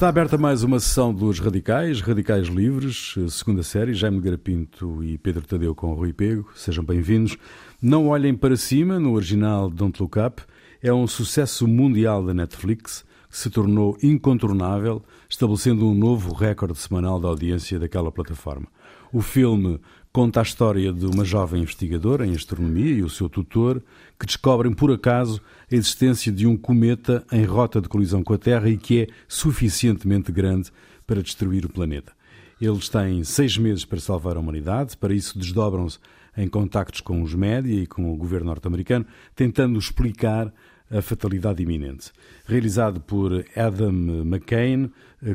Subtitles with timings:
[0.00, 5.46] Está aberta mais uma sessão dos Radicais, Radicais Livres, segunda série, Jaime Garapinto e Pedro
[5.46, 6.48] Tadeu com Rui Pego.
[6.54, 7.36] Sejam bem-vindos.
[7.82, 10.42] Não olhem para cima, no original Don't Look Up,
[10.82, 17.20] é um sucesso mundial da Netflix que se tornou incontornável, estabelecendo um novo recorde semanal
[17.20, 18.68] da audiência daquela plataforma.
[19.12, 19.78] O filme
[20.10, 23.82] conta a história de uma jovem investigadora em astronomia e o seu tutor
[24.18, 28.38] que descobrem por acaso a existência de um cometa em rota de colisão com a
[28.38, 30.70] Terra e que é suficientemente grande
[31.06, 32.12] para destruir o planeta.
[32.60, 35.98] Eles têm seis meses para salvar a humanidade, para isso desdobram-se
[36.36, 40.52] em contactos com os média e com o governo norte-americano, tentando explicar
[40.90, 42.10] a fatalidade iminente.
[42.44, 44.90] Realizado por Adam McCain,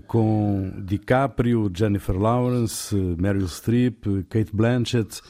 [0.06, 5.22] com DiCaprio, Jennifer Lawrence, Meryl Streep, Kate Blanchett,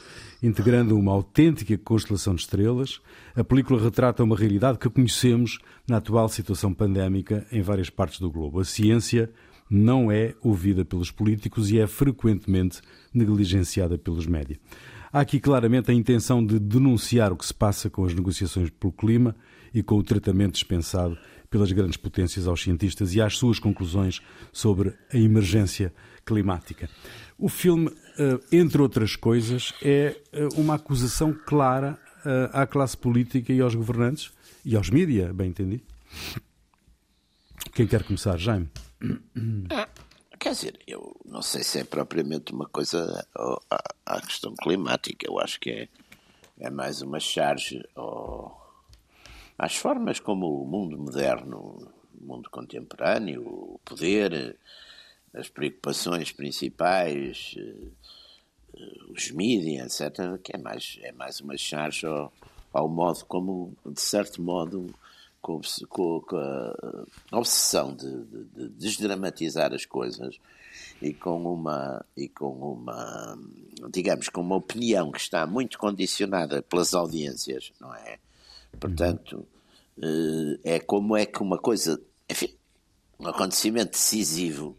[0.46, 3.02] integrando uma autêntica constelação de estrelas,
[3.36, 8.32] a película retrata uma realidade que conhecemos na atual situação pandémica em várias partes do
[8.32, 8.60] globo.
[8.60, 9.32] A ciência
[9.70, 12.82] não é ouvida pelos políticos e é frequentemente
[13.14, 14.60] negligenciada pelos média.
[15.12, 18.94] Há aqui claramente a intenção de denunciar o que se passa com as negociações pelo
[18.94, 19.36] clima
[19.74, 21.18] e com o tratamento dispensado
[21.56, 25.94] pelas grandes potências aos cientistas e às suas conclusões sobre a emergência
[26.26, 26.90] climática.
[27.38, 27.90] O filme,
[28.20, 33.74] eh, entre outras coisas, é eh, uma acusação clara eh, à classe política e aos
[33.74, 34.34] governantes
[34.66, 35.84] e aos mídia, bem entendido.
[37.74, 38.70] Quem quer começar, Jaime?
[39.72, 39.88] Ah,
[40.38, 43.26] quer dizer, eu não sei se é propriamente uma coisa
[44.06, 45.88] à, questão climática, eu acho que é,
[46.60, 48.65] é mais uma charge ao
[49.58, 54.58] às formas como o mundo moderno, o mundo contemporâneo, o poder,
[55.34, 62.32] as preocupações principais, eh, os mídias, etc., que é mais, é mais uma charge ao,
[62.74, 64.94] ao modo como, de certo modo,
[65.46, 70.40] com, com, com a obsessão de, de, de, desdramatizar as coisas
[71.00, 73.38] e com uma e com uma
[73.92, 78.18] digamos com uma opinião que está muito condicionada pelas audiências não é
[78.80, 79.48] Portanto,
[80.02, 82.56] eh, é como é que uma coisa, enfim,
[83.20, 84.78] um acontecimento decisivo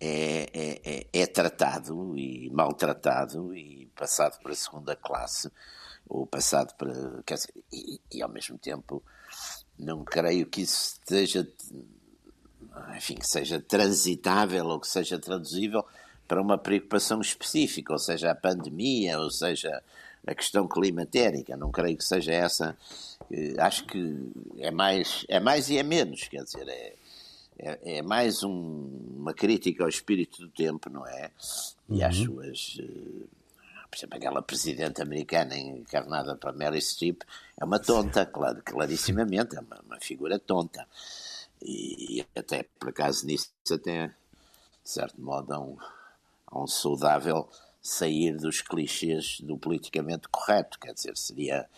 [0.00, 5.50] é, é, é, é tratado e maltratado e passado para a segunda classe,
[6.08, 7.22] ou passado para.
[7.24, 9.02] Quer dizer, e, e ao mesmo tempo
[9.78, 11.46] não creio que isso esteja
[12.96, 15.84] enfim, que seja transitável ou que seja traduzível
[16.26, 19.82] para uma preocupação específica, ou seja, a pandemia, ou seja,
[20.26, 21.56] a questão climatérica.
[21.56, 22.76] Não creio que seja essa.
[23.30, 26.94] Eh, acho que é mais, é mais e é menos, quer dizer, é,
[27.58, 31.30] é, é mais um, uma crítica ao espírito do tempo, não é?
[31.88, 32.26] E às uhum.
[32.26, 32.78] suas.
[32.80, 33.26] Eh,
[33.88, 37.22] por exemplo, aquela presidente americana encarnada para Mary Streep
[37.56, 40.86] é uma tonta, claro, clarissimamente, é uma, uma figura tonta.
[41.62, 45.76] E, e, até, por acaso, nisso, até, de certo modo, há um,
[46.48, 47.48] há um saudável
[47.86, 51.68] sair dos clichês do politicamente correto, quer dizer, seria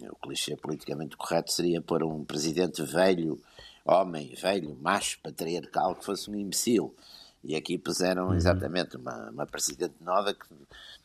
[0.00, 3.40] o clichê politicamente correto seria pôr um presidente velho,
[3.84, 6.94] homem, velho, macho, patriarcal, que fosse um imbecil.
[7.42, 8.34] E aqui puseram uhum.
[8.34, 10.46] exatamente uma, uma presidente nova, que,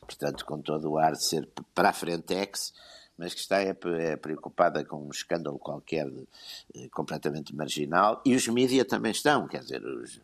[0.00, 2.74] portanto, com todo o ar de ser para a frentex,
[3.16, 6.26] mas que está é, é preocupada com um escândalo qualquer de,
[6.74, 8.20] eh, completamente marginal.
[8.26, 10.20] E os mídias também estão, quer dizer, os,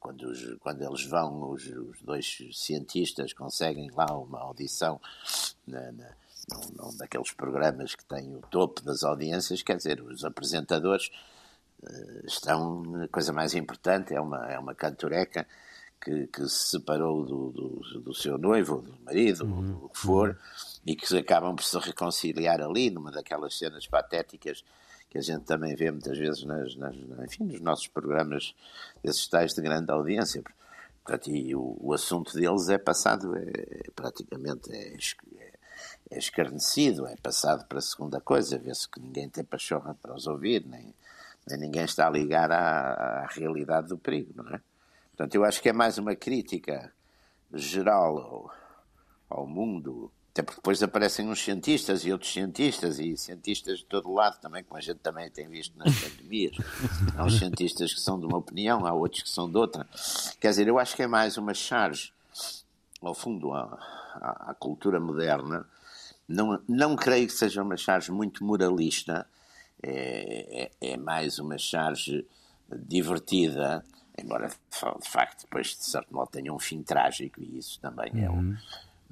[0.00, 5.00] quando, os, quando eles vão, os, os, dois cientistas conseguem lá uma audição
[5.66, 6.10] na, na,
[6.50, 11.10] num, num, daqueles programas que têm o topo das audiências, quer dizer, os apresentadores
[11.82, 15.46] uh, estão, a coisa mais importante, é uma, é uma cantoreca
[16.00, 19.72] que, que se separou do, do, do seu noivo, do marido, uhum.
[19.72, 20.36] do que for, uhum.
[20.84, 24.64] E que acabam por se reconciliar ali, numa daquelas cenas patéticas
[25.08, 28.54] que a gente também vê muitas vezes nas, nas, enfim, nos nossos programas
[29.04, 30.42] desses tais de grande audiência.
[31.04, 34.96] Portanto, e o, o assunto deles é passado, é, é praticamente é,
[35.38, 35.52] é,
[36.12, 40.26] é, escarnecido, é passado para a segunda coisa, vê-se que ninguém tem pachorra para os
[40.26, 40.94] ouvir, nem,
[41.46, 42.92] nem ninguém está a ligar à,
[43.22, 44.60] à realidade do perigo, não é?
[45.08, 46.90] Portanto, eu acho que é mais uma crítica
[47.52, 48.54] geral ao,
[49.28, 54.10] ao mundo até porque depois aparecem uns cientistas e outros cientistas e cientistas de todo
[54.10, 56.56] lado também, como a gente também tem visto nas pandemias.
[57.14, 59.86] há uns cientistas que são de uma opinião, há outros que são de outra.
[60.40, 62.14] Quer dizer, eu acho que é mais uma charge,
[63.02, 63.78] ao fundo, à,
[64.14, 65.68] à, à cultura moderna.
[66.26, 69.26] Não, não creio que seja uma charge muito moralista,
[69.82, 72.26] é, é, é mais uma charge
[72.70, 73.84] divertida,
[74.18, 78.30] embora de facto depois de certo modo tenha um fim trágico e isso também é
[78.30, 78.56] um uhum.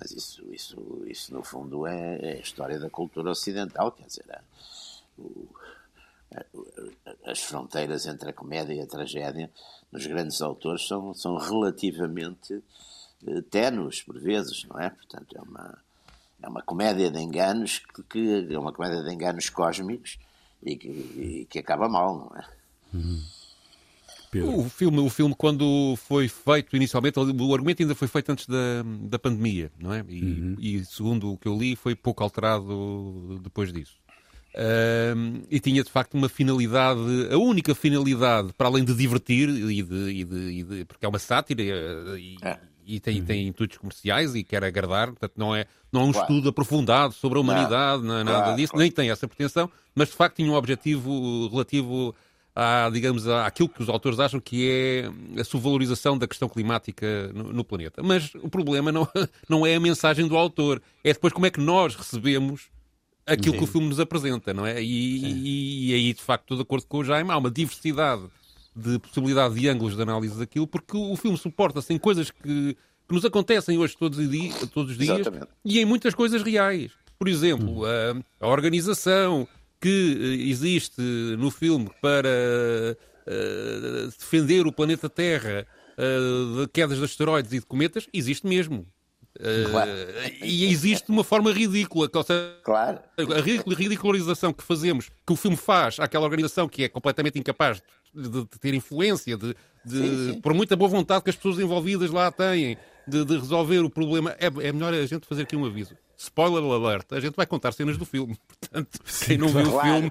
[0.01, 4.25] Mas isso, isso, isso no fundo, é, é a história da cultura ocidental, quer dizer,
[4.31, 4.41] é,
[5.19, 5.47] o,
[7.25, 9.51] as fronteiras entre a comédia e a tragédia
[9.91, 12.55] nos grandes autores são, são relativamente
[13.25, 14.91] uh, ténues por vezes, não é?
[14.91, 15.79] Portanto, é uma,
[16.43, 20.19] é uma comédia de enganos que, que é uma comédia de enganos cósmicos
[20.63, 22.49] e que, e que acaba mal, não é?
[22.95, 23.23] Uhum.
[24.39, 28.85] O filme, o filme, quando foi feito inicialmente, o argumento ainda foi feito antes da,
[29.03, 30.05] da pandemia, não é?
[30.09, 30.57] E, uhum.
[30.59, 33.99] e segundo o que eu li, foi pouco alterado depois disso.
[34.53, 37.01] Uh, e tinha de facto uma finalidade,
[37.31, 41.09] a única finalidade, para além de divertir, e de, e de, e de porque é
[41.09, 42.59] uma sátira e, é.
[42.85, 43.27] e tem, uhum.
[43.27, 46.27] tem intuitos comerciais e quer agradar, portanto não é, não é um claro.
[46.27, 48.83] estudo aprofundado sobre a humanidade, não, não é nada claro, disso, claro.
[48.83, 52.15] nem tem essa pretensão, mas de facto tinha um objetivo relativo
[52.55, 57.53] à, digamos, àquilo que os autores acham que é a subvalorização da questão climática no,
[57.53, 58.03] no planeta.
[58.03, 59.09] Mas o problema não,
[59.49, 62.69] não é a mensagem do autor, é depois como é que nós recebemos
[63.27, 63.59] aquilo Sim.
[63.59, 64.83] que o filme nos apresenta, não é?
[64.83, 68.23] E, e, e, aí, de facto, de acordo com o Jaime, há uma diversidade
[68.75, 72.77] de possibilidade de ângulos de análise daquilo, porque o filme suporta-se em coisas que,
[73.09, 74.19] que, nos acontecem hoje todos,
[74.73, 75.49] todos os dias Exatamente.
[75.65, 76.93] e em muitas coisas reais.
[77.19, 78.23] Por exemplo, hum.
[78.41, 79.47] a, a, organização
[79.81, 81.01] que eh, existe
[81.39, 82.29] no filme para
[83.27, 85.67] uh, defender o planeta Terra
[85.97, 88.87] uh, de quedas de asteroides e de cometas, existe mesmo.
[89.71, 89.91] Claro.
[89.91, 92.11] Uh, e existe de uma forma ridícula.
[92.27, 92.99] Seja, claro.
[93.17, 97.83] A ridicularização que fazemos, que o filme faz àquela organização que é completamente incapaz
[98.15, 99.55] de, de, de ter influência, de,
[99.85, 100.41] de sim, sim.
[100.41, 102.77] por muita boa vontade que as pessoas envolvidas lá têm,
[103.07, 106.63] de, de resolver o problema, é, é melhor a gente fazer aqui um aviso spoiler
[106.63, 108.37] alert, a gente vai contar cenas do filme.
[108.61, 110.11] Portanto, quem não viu o filme,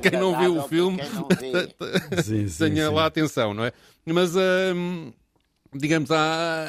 [0.00, 0.98] quem não viu o filme,
[2.58, 3.72] tenha lá atenção, não é?
[4.06, 5.12] Mas, hum,
[5.74, 6.66] digamos, há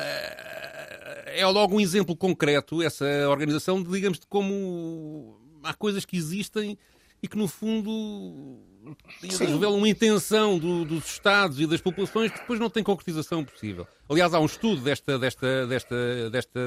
[1.27, 6.77] é logo um exemplo concreto, essa organização, de, digamos, de como há coisas que existem
[7.21, 8.59] e que, no fundo,
[9.21, 13.87] revelam uma intenção do, dos Estados e das populações que depois não tem concretização possível.
[14.09, 16.59] Aliás, há um estudo desta, desta, desta, desta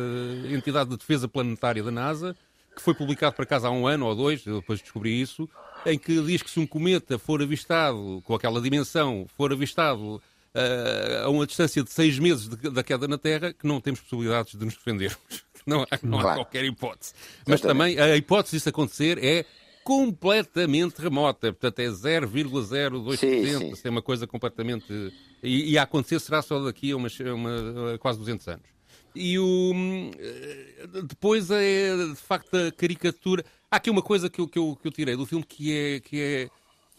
[0.50, 2.37] entidade de defesa planetária da NASA,
[2.75, 5.49] que foi publicado para casa há um ano ou dois, depois descobri isso,
[5.84, 10.20] em que diz que se um cometa for avistado com aquela dimensão, for avistado
[10.55, 14.00] uh, a uma distância de seis meses de, da queda na Terra, que não temos
[14.00, 15.19] possibilidades de nos defendermos.
[15.66, 17.12] Não, não há qualquer hipótese.
[17.46, 19.44] Mas também a hipótese disso acontecer é
[19.84, 25.12] completamente remota, portanto é 0,02%, é uma coisa completamente.
[25.42, 28.66] E, e, a acontecer será só daqui a, uma, uma, a quase 200 anos.
[29.14, 29.72] E o,
[30.18, 33.44] eh, depois é de facto a caricatura.
[33.70, 36.00] Há aqui uma coisa que eu, que eu, que eu tirei do filme que é,
[36.00, 36.50] que é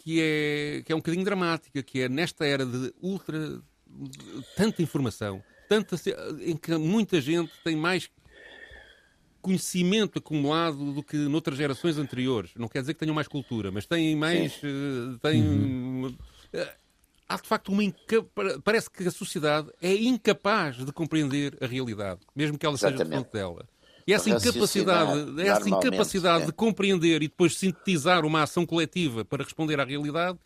[0.02, 3.62] que é, que é um bocadinho dramática, que é nesta era de ultra
[4.56, 5.96] tanta informação, tanta,
[6.40, 8.10] em que muita gente tem mais
[9.42, 12.52] conhecimento acumulado do que noutras gerações anteriores.
[12.56, 14.56] Não quer dizer que tenham mais cultura, mas têm mais.
[14.58, 16.06] Uh, têm, uhum.
[16.54, 16.68] uh,
[17.28, 17.82] há de facto uma.
[17.82, 18.24] Inca...
[18.64, 22.98] Parece que a sociedade é incapaz de compreender a realidade, mesmo que ela Exatamente.
[22.98, 23.68] seja de fonte dela.
[24.06, 26.46] E essa incapacidade, essa incapacidade é.
[26.46, 30.38] de compreender e depois sintetizar uma ação coletiva para responder à realidade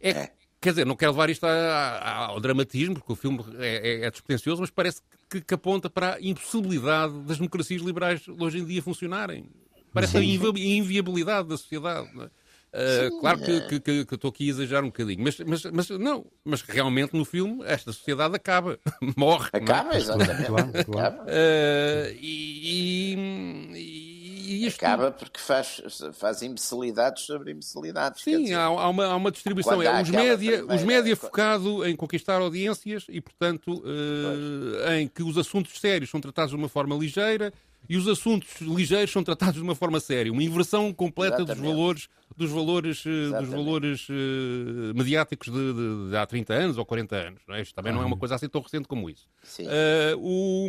[0.00, 0.32] é, é.
[0.60, 4.60] Quer dizer, não quero levar isto ao dramatismo, porque o filme é, é, é despretensioso,
[4.60, 5.00] mas parece
[5.30, 9.48] que, que, aponta para a impossibilidade das democracias liberais hoje em dia funcionarem.
[9.92, 10.18] Parece Sim.
[10.18, 12.08] a inviabilidade da sociedade.
[12.12, 12.30] Não é?
[12.68, 15.88] Uh, claro que, que, que, que, estou aqui a exagerar um bocadinho, mas, mas, mas
[15.88, 18.78] não, mas realmente no filme esta sociedade acaba,
[19.16, 19.48] morre.
[19.54, 19.56] É?
[19.56, 19.96] Acaba, é?
[19.96, 20.44] exatamente.
[20.44, 21.16] Claro, claro.
[21.22, 24.17] Uh, e, e, e
[24.66, 24.84] isto...
[24.84, 25.80] Acaba porque faz,
[26.14, 28.22] faz imbecilidades sobre imbecilidades.
[28.22, 29.82] Sim, dizer, há, há, uma, há uma distribuição.
[29.82, 35.36] É, os média, os média focado em conquistar audiências e, portanto, uh, em que os
[35.36, 37.52] assuntos sérios são tratados de uma forma ligeira
[37.88, 40.32] e os assuntos ligeiros são tratados de uma forma séria.
[40.32, 41.60] Uma inversão completa Exatamente.
[41.60, 46.78] dos valores dos valores, eh, dos valores uh, mediáticos de, de, de, há 30 anos
[46.78, 47.42] ou 40 anos.
[47.48, 47.62] Não é?
[47.62, 47.98] Isto também uhum.
[47.98, 49.26] não é uma coisa assim tão recente como isso.
[49.58, 50.68] Uh, o,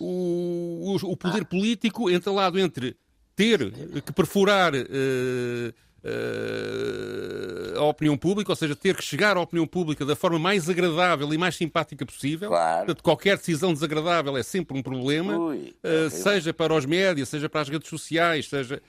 [0.00, 2.96] o, o, poder político entalado entre
[3.34, 3.70] ter
[4.02, 5.74] que perfurar uh,
[7.76, 11.32] a opinião pública, ou seja, ter que chegar à opinião pública da forma mais agradável
[11.32, 12.48] e mais simpática possível.
[12.48, 12.78] Claro.
[12.78, 15.74] Portanto, qualquer decisão desagradável é sempre um problema, Ui,
[16.10, 18.82] seja para os médias, seja para as redes sociais, seja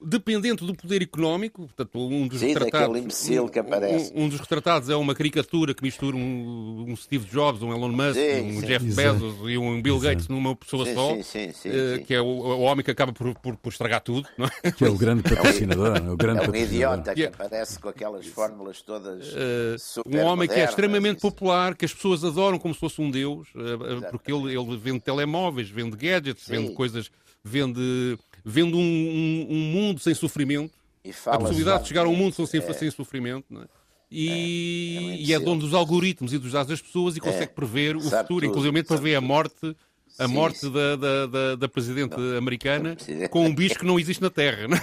[0.00, 3.50] dependente do poder económico, portanto, um dos Sim, retratados.
[3.50, 4.12] que aparece.
[4.14, 7.88] Um, um, dos retratados é uma caricatura que mistura um, um Steve Jobs, um Elon
[7.88, 8.66] Musk, sim, um sim.
[8.66, 9.18] Jeff Exato.
[9.18, 10.32] Bezos e um Bill Gates Exato.
[10.32, 13.70] numa pessoa sim, só, uh, que é o, o, homem que acaba por, por, por,
[13.70, 14.28] estragar tudo.
[14.38, 14.70] Não é?
[14.72, 15.96] Que é o grande patrocinador.
[15.96, 19.28] é, o grande é um idiota que aparece com aquelas fórmulas todas.
[19.28, 23.10] Uh, um homem que é extremamente popular, que as pessoas adoram como se fosse um
[23.10, 27.10] deus, uh, porque ele, ele vende telemóveis, vende gadgets, vende coisas,
[27.44, 30.72] vende vendo um, um, um mundo sem sofrimento,
[31.26, 32.72] a possibilidade de chegar a um mundo sem, é.
[32.72, 33.66] sem sofrimento, não é?
[34.10, 34.32] E é,
[35.02, 38.00] é, e é dono dos algoritmos e dos dados das pessoas e consegue prever o
[38.00, 39.76] futuro, inclusive prevê a morte
[40.18, 40.72] a sim, morte sim.
[40.72, 42.96] Da, da, da, da, presidente não, americana
[43.30, 44.66] com um bicho que não existe na Terra.
[44.66, 44.78] Não?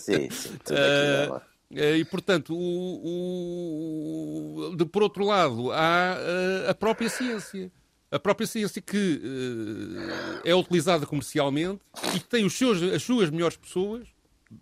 [0.00, 0.50] sim, sim.
[0.64, 3.00] Tudo uh, e, portanto, o,
[4.70, 6.16] o, de, por outro lado, há
[6.68, 7.72] a própria ciência.
[8.10, 11.80] A própria ciência que uh, é utilizada comercialmente
[12.14, 14.06] e que tem os seus, as suas melhores pessoas,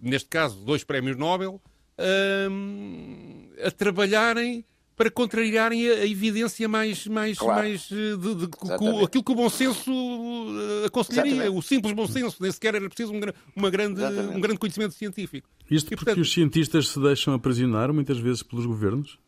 [0.01, 1.61] neste caso, dois prémios Nobel,
[1.99, 4.65] uh, a trabalharem
[4.97, 7.63] para contrariarem a, evidência mais, mais, claro.
[7.63, 11.59] mais eh, de, de, de, aquilo que o bom senso eh, aconselharia, Exatamente.
[11.59, 13.21] o simples bom senso, nem sequer era preciso um,
[13.57, 15.49] uma grande, um grande conhecimento científico.
[15.69, 19.19] Isto e, porque portanto, os cientistas se deixam aprisionar muitas vezes pelos governos?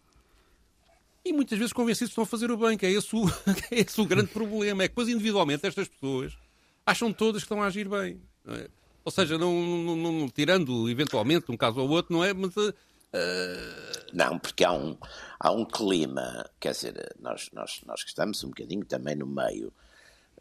[1.27, 3.27] E muitas vezes convencidos estão a fazer o bem, que é esse o,
[3.71, 4.85] é esse o grande problema.
[4.85, 6.39] É que depois individualmente estas pessoas
[6.85, 8.21] acham todas que estão a agir bem.
[8.47, 8.71] É?
[9.05, 12.33] Ou seja, não, não, não, tirando eventualmente um caso ou outro, não é?
[12.33, 12.55] Mas
[13.17, 14.97] Uh, não, porque há um,
[15.39, 19.73] há um clima, quer dizer, nós, nós, nós que estamos um bocadinho também no meio,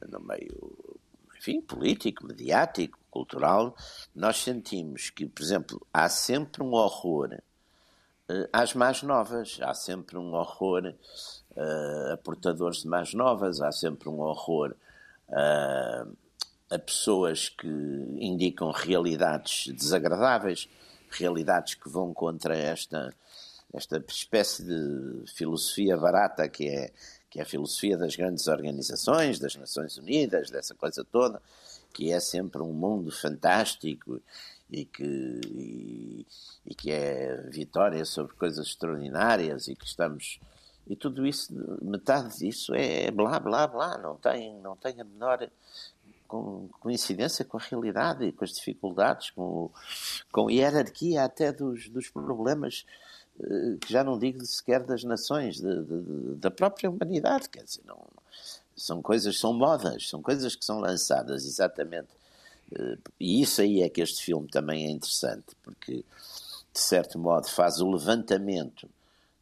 [0.10, 1.00] no meio,
[1.38, 3.77] enfim, político, mediático, cultural,
[4.13, 7.38] nós sentimos que, por exemplo, há sempre um horror
[8.51, 10.94] às mais novas, há sempre um horror
[11.55, 14.75] uh, a portadores de mais novas, há sempre um horror
[16.70, 20.70] a pessoas que indicam realidades desagradáveis
[21.10, 23.13] realidades que vão contra esta,
[23.74, 26.91] esta espécie de filosofia barata que é,
[27.29, 31.41] que é a filosofia das grandes organizações, das Nações Unidas, dessa coisa toda,
[31.94, 34.22] que é sempre um mundo fantástico
[34.70, 36.26] e que, e,
[36.66, 40.40] e que é vitória sobre coisas extraordinárias e que estamos.
[40.88, 45.50] E tudo isso, metade disso é blá blá blá, não tem, não tem a menor
[46.80, 49.70] coincidência com a realidade e com as dificuldades, com,
[50.32, 52.86] com a hierarquia até dos, dos problemas
[53.40, 57.82] eh, que já não digo sequer das nações, de, de, da própria humanidade, quer dizer,
[57.86, 58.06] não,
[58.76, 62.10] são coisas, são modas, são coisas que são lançadas exatamente.
[63.20, 66.04] E isso aí é que este filme também é interessante, porque
[66.74, 68.90] de certo modo faz o levantamento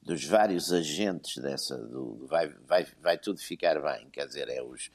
[0.01, 4.91] dos vários agentes dessa, do, vai, vai, vai tudo ficar bem, quer dizer, é os,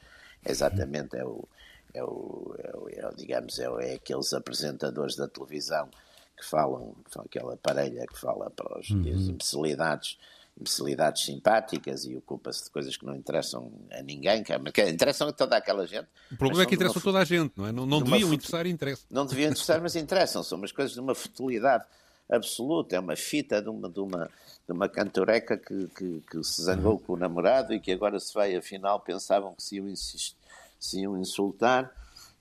[0.46, 1.48] exatamente, é o,
[1.94, 5.88] é o, é o, é o digamos, é, o, é, aqueles apresentadores da televisão
[6.36, 9.02] que falam, que aquela parelha que fala para os uhum.
[9.02, 10.18] imbecilidades,
[10.58, 15.28] imbecilidades simpáticas e ocupa-se de coisas que não interessam a ninguém, que, é, que interessam
[15.28, 16.08] a toda aquela gente.
[16.32, 17.72] O problema é que interessam uma, toda a gente, não é?
[17.72, 19.06] Não, não deviam interessar e interessam.
[19.10, 20.42] Não deviam interessar, mas interessam.
[20.42, 21.84] São umas coisas de uma futilidade
[22.30, 22.96] absoluta.
[22.96, 24.30] É uma fita de uma, de uma,
[24.66, 26.98] de uma cantoreca que, que, que se zangou uhum.
[26.98, 30.36] com o namorado e que agora se vai, afinal, pensavam que se iam insistir
[30.78, 31.90] se iam insultar,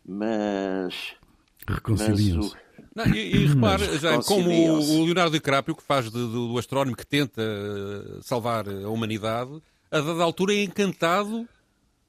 [0.05, 1.15] mas.
[1.67, 2.55] Reconciliam-se.
[3.05, 7.05] E, e repare, já, como o Leonardo DiCaprio, que faz de, do, do astrónomo que
[7.05, 7.41] tenta
[8.21, 9.61] salvar a humanidade,
[9.91, 11.47] a dada altura é encantado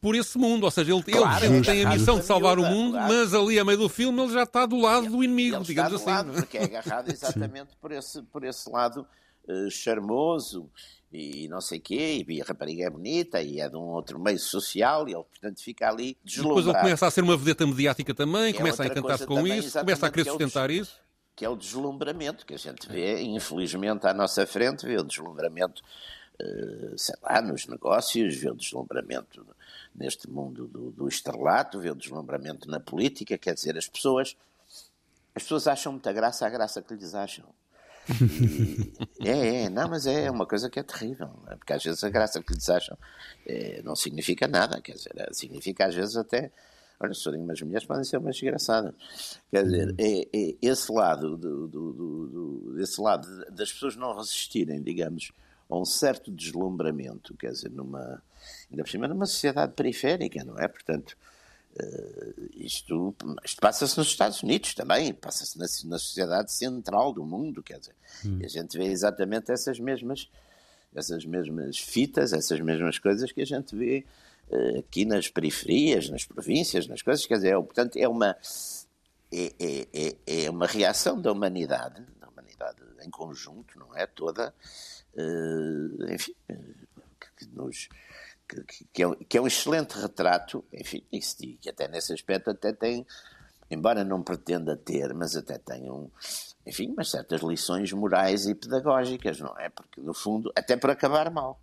[0.00, 0.64] por esse mundo.
[0.64, 3.12] Ou seja, ele, claro, ele tem a missão de salvar o mundo, claro.
[3.12, 6.00] mas ali a meio do filme ele já está do lado do inimigo, ele digamos
[6.00, 6.28] está do assim.
[6.28, 9.06] Lado, porque é agarrado exatamente por esse, por esse lado
[9.48, 10.70] uh, charmoso
[11.12, 14.18] e não sei o quê, e a rapariga é bonita e é de um outro
[14.18, 16.60] meio social e ele, portanto, fica ali deslumbrado.
[16.60, 19.36] Depois ele começa a ser uma vedeta mediática também, que é começa a encantar-se com
[19.36, 21.00] também, isso, começa a querer é sustentar é isso.
[21.34, 25.82] Que é o deslumbramento que a gente vê, infelizmente, à nossa frente, vê o deslumbramento,
[26.38, 29.46] eh, sei lá, nos negócios, vê o deslumbramento
[29.94, 34.36] neste mundo do, do estrelato, vê o deslumbramento na política, quer dizer, as pessoas,
[35.34, 37.46] as pessoas acham muita graça à graça que lhes acham.
[39.20, 41.56] E, é, é, não, mas é uma coisa que é terrível, é?
[41.56, 42.96] porque às vezes a graça que lhes acham
[43.46, 46.50] é, não significa nada, quer dizer, significa às vezes até.
[47.00, 48.92] Olha, se forem umas mulheres podem ser umas desgraçadas.
[49.50, 54.82] Quer dizer, é, é esse lado, do, do, do, esse lado das pessoas não resistirem,
[54.82, 55.30] digamos,
[55.70, 58.22] a um certo deslumbramento, quer dizer, numa,
[58.70, 60.66] ainda por cima numa sociedade periférica, não é?
[60.66, 61.16] Portanto,
[61.80, 67.62] Uh, isto, isto passa-se nos Estados Unidos também, passa-se na, na, sociedade central do mundo,
[67.62, 67.94] quer dizer,
[68.24, 68.40] hum.
[68.42, 70.28] a gente vê exatamente essas mesmas,
[70.92, 74.04] essas mesmas fitas, essas mesmas coisas que a gente vê
[74.50, 78.36] uh, aqui nas periferias, nas províncias, nas coisas, quer dizer, é, portanto, é uma,
[79.32, 84.04] é, é, é, é uma reação da humanidade, da humanidade em conjunto, não é?
[84.06, 84.52] Toda,
[85.14, 86.34] uh, enfim,
[87.20, 87.88] que, que nos
[88.48, 92.72] que, que, é, que, é, um excelente retrato, enfim, isso, que até nesse aspecto até
[92.72, 93.06] tem,
[93.70, 96.10] embora não pretenda ter, mas até tem um,
[96.66, 99.68] enfim, umas certas lições morais e pedagógicas, não é?
[99.68, 101.60] Porque, no fundo, até por acabar mal.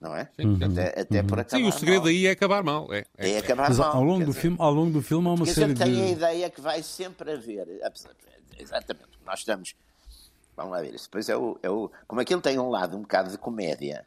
[0.00, 0.28] não é?
[0.36, 2.08] Sim, até, até por acabar Sim, o segredo mal.
[2.08, 2.92] aí é acabar mal.
[2.92, 3.30] É, é.
[3.30, 3.96] é acabar Mas mal.
[3.96, 5.80] Ao longo, do dizer, filme, ao longo do filme há uma série de...
[5.80, 6.02] tem de...
[6.02, 7.68] a ideia que vai sempre haver,
[8.58, 9.74] exatamente, nós estamos,
[10.56, 13.02] vamos lá ver, isso depois é o, é o, como aquilo tem um lado um
[13.02, 14.06] bocado de comédia,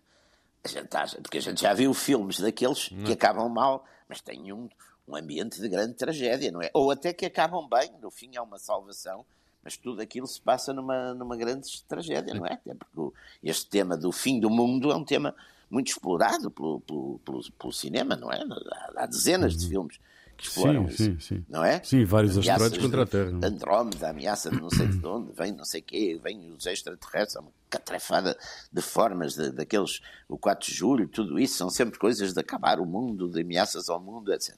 [0.64, 3.04] a gente acha, porque a gente já viu filmes daqueles não.
[3.04, 4.70] que acabam mal, mas tem um,
[5.08, 6.70] um ambiente de grande tragédia, não é?
[6.74, 9.26] Ou até que acabam bem, no fim há uma salvação,
[9.64, 12.54] mas tudo aquilo se passa numa, numa grande tragédia, não é?
[12.54, 15.36] Até porque este tema do fim do mundo é um tema
[15.70, 18.38] muito explorado pelo, pelo, pelo, pelo cinema, não é?
[18.38, 20.00] Há, há dezenas de filmes
[20.42, 21.46] que exploram sim, isso, sim, sim.
[21.48, 21.82] não é?
[21.84, 23.32] Sim, vários asteroides contra a Terra.
[23.32, 26.66] De Andrómeda, ameaça de não sei de onde, vem não sei o quê, vem os
[26.66, 28.36] extraterrestres, uma catrefada
[28.74, 32.80] de formas de, daqueles, o 4 de julho, tudo isso, são sempre coisas de acabar
[32.80, 34.56] o mundo, de ameaças ao mundo, etc.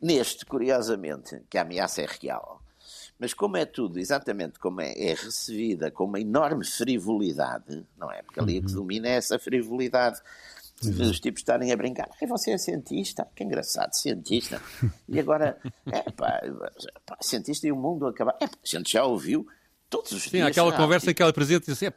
[0.00, 2.62] Neste, curiosamente, que a ameaça é real,
[3.18, 8.22] mas como é tudo exatamente como é, é recebida com uma enorme frivolidade, não é?
[8.22, 10.20] Porque ali o que domina é essa frivolidade
[10.80, 12.08] de os tipos estarem a brincar.
[12.20, 13.26] E você é cientista?
[13.36, 14.60] Que engraçado, cientista.
[15.08, 15.58] E agora,
[15.90, 16.40] é pá,
[17.06, 18.36] pá cientista e o mundo acabar.
[18.40, 19.46] É, a gente já ouviu
[19.90, 20.46] todos os Sim, dias.
[20.46, 21.92] aquela já, conversa tipo, em que ela apresenta e diz assim,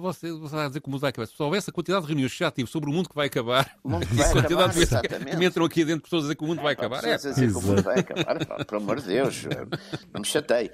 [0.00, 1.26] você, você vai dizer que o mundo vai acabar.
[1.26, 3.76] Se houvesse a quantidade de reuniões que já tive sobre o mundo que vai acabar,
[3.82, 5.36] O mundo que vai a quantidade acabar, de que exatamente.
[5.36, 7.34] me entram aqui dentro pessoas a dizer que o mundo vai acabar, é, a dizer
[7.34, 9.44] que o mundo vai acabar, pá, pelo amor de Deus,
[10.12, 10.70] não me chatei.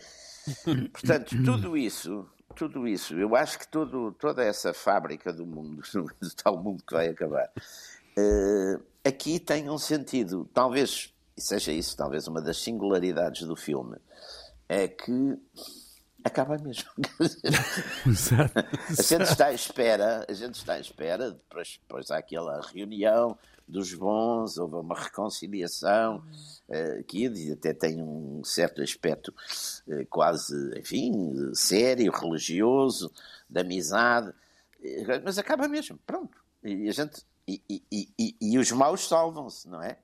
[0.92, 5.82] Portanto, tudo isso, tudo isso, eu acho que todo, toda essa fábrica do mundo,
[6.20, 7.50] do tal mundo que vai acabar,
[8.16, 13.96] eh, aqui tem um sentido, talvez, e seja isso, talvez uma das singularidades do filme,
[14.68, 15.38] é que
[16.24, 16.90] acaba mesmo.
[18.06, 18.58] Exato.
[18.58, 23.38] A gente está à espera, a gente está à espera, depois, depois há aquela reunião
[23.68, 26.22] dos bons, houve uma reconciliação,
[26.68, 29.34] eh, que até tem um certo aspecto
[29.88, 33.10] eh, quase, enfim, sério, religioso,
[33.48, 34.32] de amizade,
[34.82, 36.36] eh, mas acaba mesmo, pronto.
[36.62, 37.22] E a gente.
[37.46, 39.98] E, e, e, e os maus salvam-se, não é?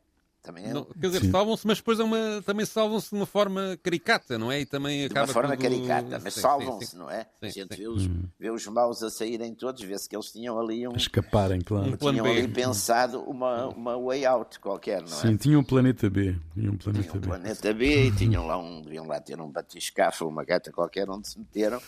[0.50, 0.72] Também é.
[0.74, 4.50] Não, quer dizer, salvam-se, mas depois é uma, também salvam-se de uma forma caricata, não
[4.50, 4.60] é?
[4.60, 5.62] E também de uma acaba forma tudo...
[5.62, 7.26] caricata, mas salvam-se, não é?
[7.40, 7.82] a Sim, gente sim.
[7.82, 11.60] vê os, vê os maus a saírem todos, vê-se que eles tinham ali um, Escaparem,
[11.60, 11.88] claro.
[11.92, 12.30] Um tinham B.
[12.30, 15.20] ali pensado uma, uma way out qualquer, não é?
[15.20, 16.36] Sim, tinha um planeta B.
[16.54, 17.26] Tinha um Tinham planeta um B.
[17.26, 21.28] planeta B e tinham lá um, deviam lá ter um batiscafo, uma gata qualquer onde
[21.28, 21.80] se meteram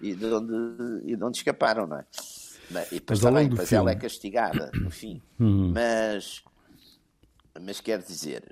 [0.00, 2.04] e de onde, e de onde escaparam, não é?
[2.70, 3.88] Mas, e depois, Mas também, depois filme- Hum.
[3.88, 5.20] ela é castigada, no fim.
[5.38, 6.42] Mas,
[7.60, 8.42] mas quer dizer,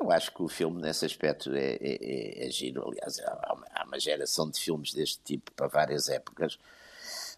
[0.00, 1.98] eu acho que o filme nesse aspecto é, é,
[2.42, 2.88] é- é giro.
[2.88, 6.58] Aliás, há uma, há uma geração de filmes deste tipo para várias épocas,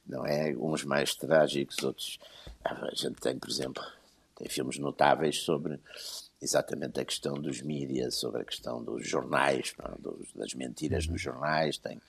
[0.06, 0.54] não é?
[0.56, 2.18] Uns mais trágicos, outros.
[2.64, 3.82] A gente tem, por exemplo,
[4.36, 5.80] tem filmes notáveis sobre
[6.40, 9.74] exatamente a questão dos mídias, sobre a questão dos jornais,
[10.34, 12.00] das mentiras nos jornais, tem.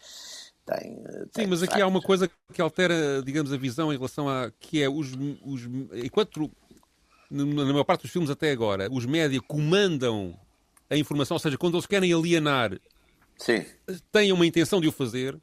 [0.65, 3.95] tem, eh, tem, Sim, mas aqui há uma coisa que altera, digamos, a visão em
[3.97, 4.51] relação a.
[4.59, 5.11] que é os.
[5.43, 5.61] os
[6.03, 6.51] enquanto,
[7.29, 10.35] na maior parte dos filmes até agora, os média comandam
[10.89, 12.79] a informação, ou seja, quando eles querem alienar,
[13.37, 13.63] Sim,
[14.11, 15.37] têm uma intenção de o fazer,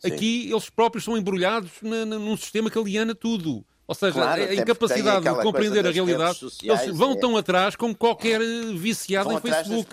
[0.00, 0.08] Sim.
[0.12, 3.64] aqui eles próprios são embrulhados na, na- num sistema que aliena tudo.
[3.86, 7.74] Ou seja, Claro, a incapacidade de compreender a realidade, sociais, eles vão é- tão atrás
[7.74, 8.38] como qualquer
[8.76, 9.90] viciado vão em Facebook.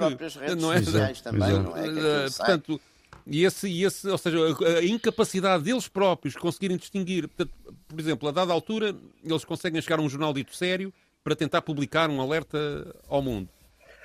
[0.60, 0.81] não é?
[0.84, 1.63] sociais também, Exato.
[1.69, 1.88] não é?
[2.25, 2.45] Uh, sai.
[2.45, 2.81] portanto,
[3.25, 7.53] e esse, e esse, ou seja, a, a incapacidade deles próprios conseguirem distinguir, portanto,
[7.88, 10.91] por exemplo, a dada altura, eles conseguem chegar a um jornal dito sério
[11.25, 13.49] para tentar publicar um alerta ao mundo.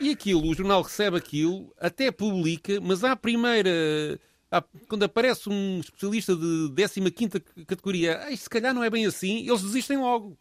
[0.00, 4.18] E aquilo, o jornal recebe aquilo, até publica, mas à primeira.
[4.50, 6.68] à- quando aparece um especialista de
[7.10, 10.36] 15 categoria, "Ai, se calhar não é bem assim, eles desistem logo.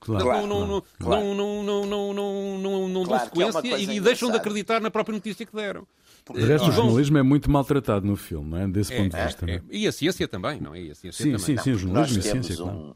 [0.00, 0.24] Claro.
[0.26, 1.22] não, não, não, claro.
[1.34, 4.30] não, não, não, não, não, não, não Claro dão é sequência coisa e, e deixam
[4.30, 5.86] de acreditar na própria notícia que deram.
[6.34, 8.66] De resto, o jornalismo é muito maltratado no filme, não é?
[8.68, 9.44] Desse É, ponto de é, vista.
[9.44, 9.46] é.
[9.46, 9.62] não é?
[9.70, 10.80] E a ciência também, não é?
[10.82, 11.46] E a ciência Sim, também.
[11.46, 11.62] sim, Não.
[11.62, 12.76] sim, o jornalismo e a ciência, claro.
[12.76, 12.94] um,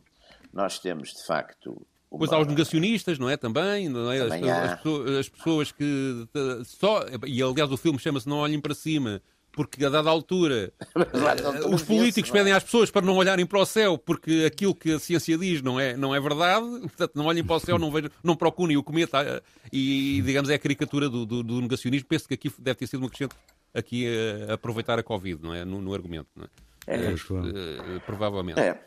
[0.52, 3.36] nós temos de facto uma, Depois há os negacionistas, não é?
[3.36, 4.20] Também, não é?
[4.20, 4.62] As, Também há.
[4.64, 7.04] as pessoas, as pessoas que eh, só.
[7.26, 9.20] E aliás, o filme chama-se Não Olhem para Cima,
[9.52, 12.32] porque a dada altura eh, os políticos é?
[12.32, 15.60] pedem às pessoas para não olharem para o céu, porque aquilo que a ciência diz
[15.62, 16.66] não é, não é verdade.
[16.80, 19.20] Portanto, não olhem para o céu, não, vejam, não procurem o cometa.
[19.22, 19.42] eh,
[19.72, 22.08] E, digamos, é a caricatura do, do, do negacionismo.
[22.08, 23.34] Penso que aqui deve ter sido uma crescente
[23.74, 24.06] aqui
[24.48, 25.64] a aproveitar a Covid, não é?
[25.64, 26.48] No, no argumento, não é?
[26.86, 26.98] É.
[27.10, 27.20] Pois.
[27.54, 28.58] Eh, provavelmente.
[28.58, 28.80] É.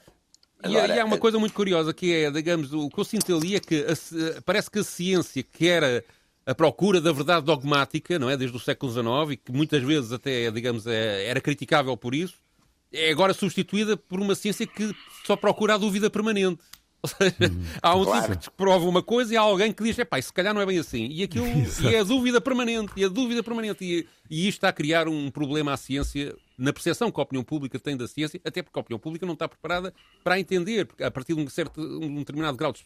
[0.64, 3.04] E, Agora, e há uma eh, coisa muito curiosa que é, digamos, o que eu
[3.04, 6.04] sinto ali é que a parece que a ciência, que era
[6.46, 10.12] a procura da verdade dogmática, não é, desde o século XIX, e que muitas vezes
[10.12, 12.36] até, digamos, é- era criticável por isso,
[12.92, 14.94] é agora substituída por uma ciência que
[15.26, 16.62] só procura a dúvida permanente.
[17.04, 17.36] Ou seja,
[17.82, 18.36] há um Claro.
[18.36, 20.66] tipo que prova uma coisa e há alguém que diz, epá, se calhar não é
[20.66, 21.08] bem assim.
[21.08, 21.46] E aquilo
[21.82, 23.84] e é a dúvida permanente, e a dúvida permanente.
[23.84, 27.44] E, e isto está a criar um problema à ciência na percepção que a opinião
[27.44, 29.92] pública tem da ciência, até porque a opinião pública não está preparada
[30.24, 32.84] para entender, porque a partir de um, certo, um determinado grau de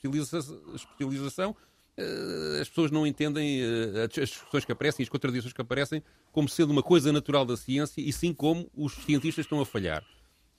[0.75, 1.55] especialização,
[1.97, 6.01] eh, as pessoas não entendem eh, as discussões que aparecem e as contradições que aparecem
[6.31, 10.03] como sendo uma coisa natural da ciência e sim como os cientistas estão a falhar.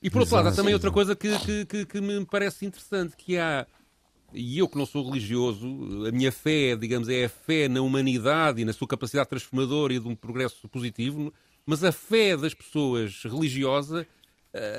[0.06, 3.16] E por outro lado, há também outra coisa que, que, que, que me parece interessante,
[3.16, 3.66] que há
[4.32, 5.66] e eu que não sou religioso,
[6.06, 9.98] a minha fé, digamos, é a fé na humanidade e na sua capacidade transformadora e
[9.98, 14.06] de um progresso positivo, mas a fé das pessoas religiosa,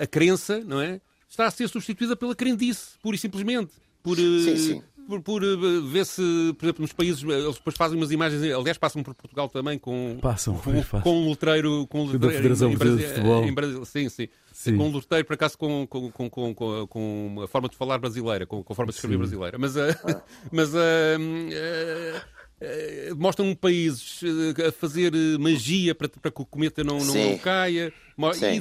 [0.02, 1.02] a crença, não é?
[1.28, 3.74] Está a ser substituída pela crendice, pura e simplesmente.
[4.02, 6.22] Por, sim, eh, sim por, por eh, ver se,
[6.58, 9.80] por exemplo, nos países, eh, eles depois fazem umas imagens, aliás, passam por Portugal também
[9.80, 13.08] com, passam, com, com um letreiro, com um letreiro da Federação em, em, Brasil, de
[13.08, 13.44] Futebol.
[13.46, 14.78] Em Brasil, sim, sim, sim.
[14.78, 18.46] Com um letreiro, por acaso, com, com, com, com, com a forma de falar brasileira,
[18.46, 19.20] com, com a forma de escrever sim.
[19.20, 19.58] brasileira.
[19.58, 19.80] Mas, uh,
[20.52, 24.20] mas uh, uh, Uh, mostram países
[24.68, 27.94] a fazer magia para, para que o cometa não, não, não caia.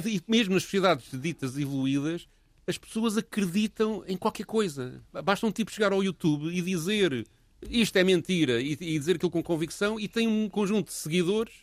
[0.05, 2.27] E, e, mesmo nas sociedades ditas evoluídas,
[2.67, 5.01] as pessoas acreditam em qualquer coisa.
[5.23, 7.25] Basta um tipo chegar ao YouTube e dizer
[7.69, 11.53] isto é mentira e, e dizer aquilo com convicção e tem um conjunto de seguidores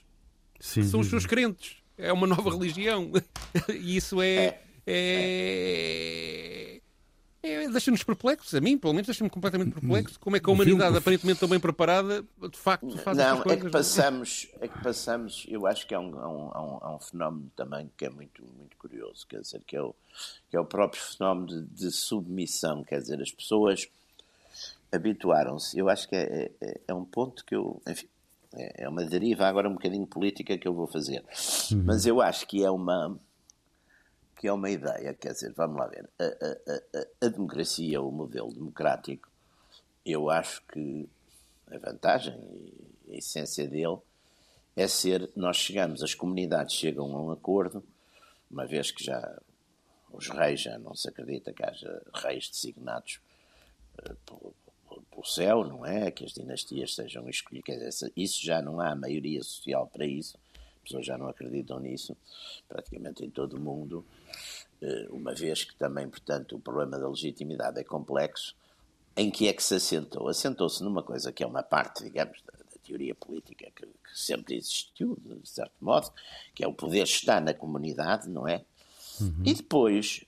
[0.58, 1.76] sim, que são os seus crentes.
[1.96, 3.12] É uma nova religião.
[3.68, 6.73] e isso é, é, é
[7.44, 10.18] é, deixa-nos perplexos, a mim, pelo menos, deixa-me completamente perplexo.
[10.18, 13.64] Como é que a humanidade, aparentemente tão bem preparada, de facto faz Não, coisas, é
[13.64, 17.50] que passamos, é que passamos, eu acho que há um, há um, há um, fenómeno
[17.54, 19.94] também que é muito, muito curioso, quer dizer, que é o,
[20.50, 23.86] que é o próprio fenómeno de, de submissão, quer dizer, as pessoas
[24.90, 25.78] habituaram-se.
[25.78, 28.08] Eu acho que é, é, é, um ponto que eu, enfim,
[28.54, 31.22] é, é uma deriva agora um bocadinho política que eu vou fazer,
[31.70, 31.82] uhum.
[31.84, 33.18] mas eu acho que é uma
[34.44, 38.12] que é uma ideia, quer dizer, vamos lá ver, a, a, a, a democracia, o
[38.12, 39.26] modelo democrático,
[40.04, 41.08] eu acho que
[41.72, 42.38] a vantagem
[43.06, 43.96] e a essência dele
[44.76, 47.82] é ser, nós chegamos, as comunidades chegam a um acordo,
[48.50, 49.40] uma vez que já
[50.12, 53.20] os reis já não se acredita que haja reis designados
[53.98, 54.54] uh, pelo,
[55.10, 56.10] pelo, céu, não é?
[56.10, 60.36] Que as dinastias sejam escolhidas, isso já não há maioria social para isso,
[60.84, 62.16] pessoas já não acreditam nisso,
[62.68, 64.04] praticamente em todo o mundo,
[64.80, 68.54] eh, uma vez que também, portanto, o problema da legitimidade é complexo.
[69.16, 70.28] Em que é que se assentou?
[70.28, 74.56] Assentou-se numa coisa que é uma parte, digamos, da, da teoria política que, que, sempre
[74.56, 76.12] existiu, de certo modo,
[76.54, 78.64] que é o poder estar na comunidade, não é?
[79.20, 79.42] Uhum.
[79.44, 80.24] E depois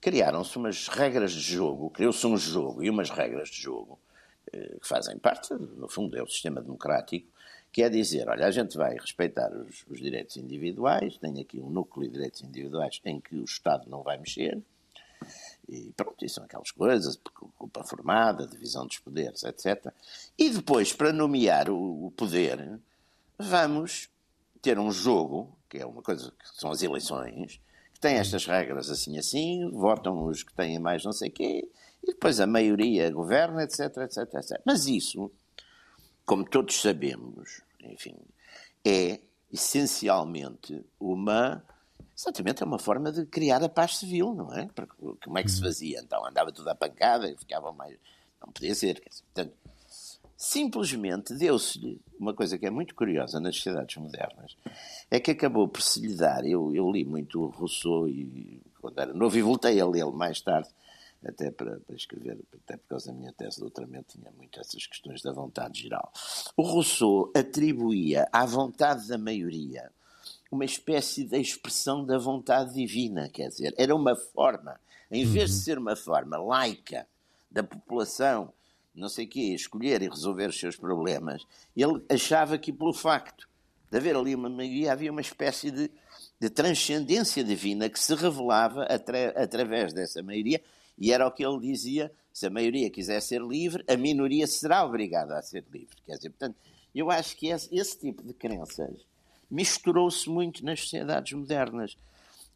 [0.00, 3.98] criaram-se umas regras de jogo, criou-se um jogo e umas regras de jogo
[4.52, 7.28] eh, que fazem parte, no fundo, é o sistema democrático,
[7.76, 11.68] que é dizer, olha, a gente vai respeitar os, os, direitos individuais, tem aqui um
[11.68, 14.62] núcleo de direitos individuais em que o Estado não vai mexer,
[15.68, 17.20] e pronto, isso são aquelas coisas,
[17.58, 19.92] culpa formada, divisão dos poderes, etc.
[20.38, 22.78] E depois, para nomear o, o poder,
[23.38, 24.08] vamos
[24.62, 27.60] ter um jogo, que é uma coisa que são as eleições,
[27.92, 31.68] que tem estas regras assim assim, votam os que têm mais não sei quê,
[32.02, 34.62] e depois a maioria governa, etc, etc, etc.
[34.64, 35.30] Mas isso,
[36.24, 38.16] como todos sabemos, enfim,
[38.84, 39.20] é
[39.52, 41.62] essencialmente uma.
[42.16, 44.68] Exatamente, é uma forma de criar a paz civil, não é?
[44.74, 45.64] Porque, como é que se uhum.
[45.64, 46.00] fazia?
[46.00, 47.96] Então andava tudo à pancada e ficava mais.
[48.40, 48.94] Não podia ser.
[48.94, 49.54] Dizer, portanto,
[50.36, 54.56] simplesmente deu-se-lhe uma coisa que é muito curiosa nas sociedades modernas,
[55.10, 56.44] é que acabou por se lhe dar.
[56.44, 60.40] Eu, eu li muito o Rousseau e, quando era novo e voltei a lê-lo mais
[60.40, 60.68] tarde
[61.24, 64.86] até para, para, escrever, até por causa da minha tese de doutoramento, tinha muito essas
[64.86, 66.12] questões da vontade geral.
[66.56, 69.90] O Rousseau atribuía à vontade da maioria
[70.50, 75.56] uma espécie de expressão da vontade divina, quer dizer, era uma forma, em vez de
[75.56, 75.62] uhum.
[75.62, 77.06] ser uma forma laica
[77.50, 78.52] da população,
[78.94, 83.48] não sei o quê, escolher e resolver os seus problemas, ele achava que pelo facto
[83.90, 85.90] de haver ali uma maioria havia uma espécie de,
[86.40, 90.60] de transcendência divina que se revelava atra através dessa maioria
[90.98, 94.84] e era o que ele dizia: se a maioria quiser ser livre, a minoria será
[94.84, 95.96] obrigada a ser livre.
[96.04, 96.56] Quer dizer, portanto,
[96.94, 99.06] eu acho que esse, esse tipo de crenças
[99.50, 101.96] misturou-se muito nas sociedades modernas.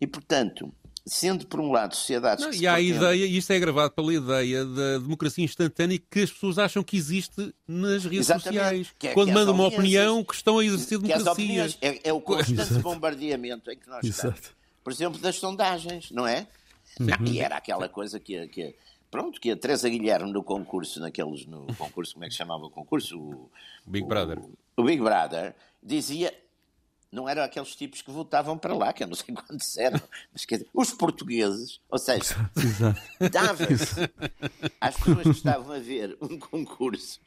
[0.00, 0.72] E, portanto,
[1.07, 3.92] sendo por um lado sociedades Não, que e há a ideia, e isto é gravado
[3.92, 8.59] pela ideia da democracia instantânea que as pessoas acham que existe nas redes Exatamente.
[8.59, 8.94] sociais.
[8.98, 11.68] Que é, quando que mandam uma opinião que estão a exercer democracia.
[11.81, 12.81] É, é, o constante Exato.
[12.81, 14.35] bombardeamento em que nós Exato.
[14.35, 14.61] estamos.
[14.83, 16.46] Por exemplo, das sondagens, não é?
[16.98, 17.26] Uhum.
[17.26, 18.74] E era aquela coisa que, que
[19.11, 22.64] pronto, que a Teresa Guilherme no concurso, naqueles, no concurso, como é que se chamava
[22.64, 23.18] o concurso?
[23.18, 23.50] O,
[23.87, 24.38] Big Brother.
[24.38, 26.33] O, o, Big Brother, dizia,
[27.11, 30.00] não eram aqueles tipos que votavam para lá, que eu não sei quantos eram,
[30.33, 32.35] mas quer dizer, os portugueses, ou seja,
[33.31, 34.11] dava-se
[34.81, 37.20] às pessoas que estavam a ver um concurso,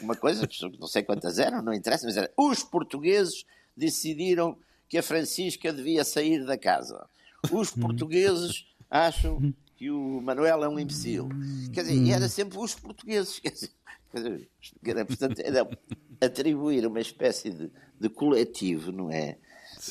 [0.00, 3.44] uma coisa, não sei quantas eram, não interessa, mas era, os portugueses
[3.76, 4.56] decidiram
[4.88, 7.08] que a Francisca devia sair da casa.
[7.50, 11.30] Os portugueses acham que o Manuel é um imbecil.
[11.72, 13.40] Quer dizer, e era sempre os portugueses.
[14.12, 14.50] Quer dizer,
[14.84, 15.78] era, portanto, era
[16.20, 19.38] atribuir uma espécie de, de coletivo, não é?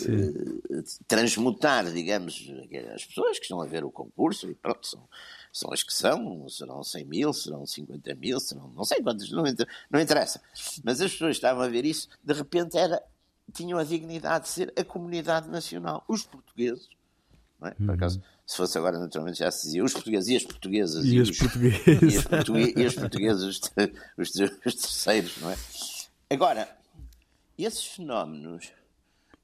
[0.07, 2.49] Uh, transmutar, digamos,
[2.93, 5.09] as pessoas que estão a ver o concurso e pronto, são,
[5.51, 9.43] são as que são, serão 100 mil, serão 50 mil, serão não sei quantas, não,
[9.89, 10.39] não interessa.
[10.83, 13.01] Mas as pessoas estavam a ver isso, de repente era,
[13.51, 16.87] tinham a dignidade de ser a comunidade nacional, os portugueses.
[17.59, 17.71] Não é?
[17.71, 17.93] Por uhum.
[17.93, 21.05] acaso, se fosse agora, naturalmente, já se dizia os portugueses e as portuguesas.
[21.05, 21.87] E, e os, portugueses.
[21.87, 23.43] E, as portugueses, e os portugueses,
[24.17, 24.29] os,
[24.65, 25.57] os terceiros, não é?
[26.29, 26.77] Agora,
[27.57, 28.73] esses fenómenos,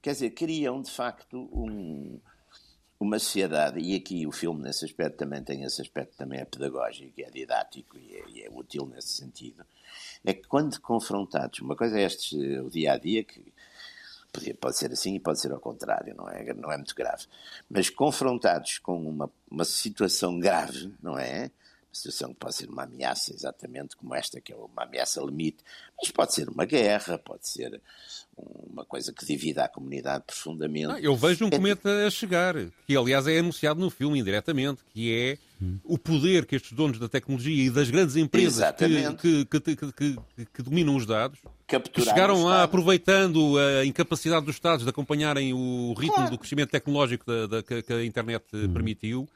[0.02, 2.20] quer dizer, criam de facto um,
[3.00, 7.14] uma sociedade, e aqui o filme nesse aspecto também tem esse aspecto também é pedagógico,
[7.22, 9.64] é didático e é, e é útil nesse sentido,
[10.26, 13.54] é que quando confrontados, uma coisa é este, o dia-a-dia, que
[14.60, 17.26] pode ser assim e pode ser ao contrário, não é, não é muito grave,
[17.70, 21.52] mas confrontados com uma, uma situação grave, não é,
[21.98, 25.64] situação que pode ser uma ameaça, exatamente como esta, que é uma ameaça limite,
[26.00, 27.82] mas pode ser uma guerra, pode ser
[28.38, 31.04] uma coisa que divida a comunidade profundamente.
[31.04, 31.52] eu vejo um é...
[31.52, 32.56] cometa a chegar,
[32.86, 35.80] que aliás é anunciado no filme indiretamente, que é hum.
[35.84, 38.64] o poder que estes donos da tecnologia e das grandes empresas
[39.20, 41.40] que, que, que, que, dominam os dados
[42.04, 46.32] chegaram lá aproveitando a incapacidade dos Estados de acompanharem o ritmo claro.
[46.32, 48.72] do crescimento tecnológico da, da, que a internet hum.
[48.72, 49.28] permitiu,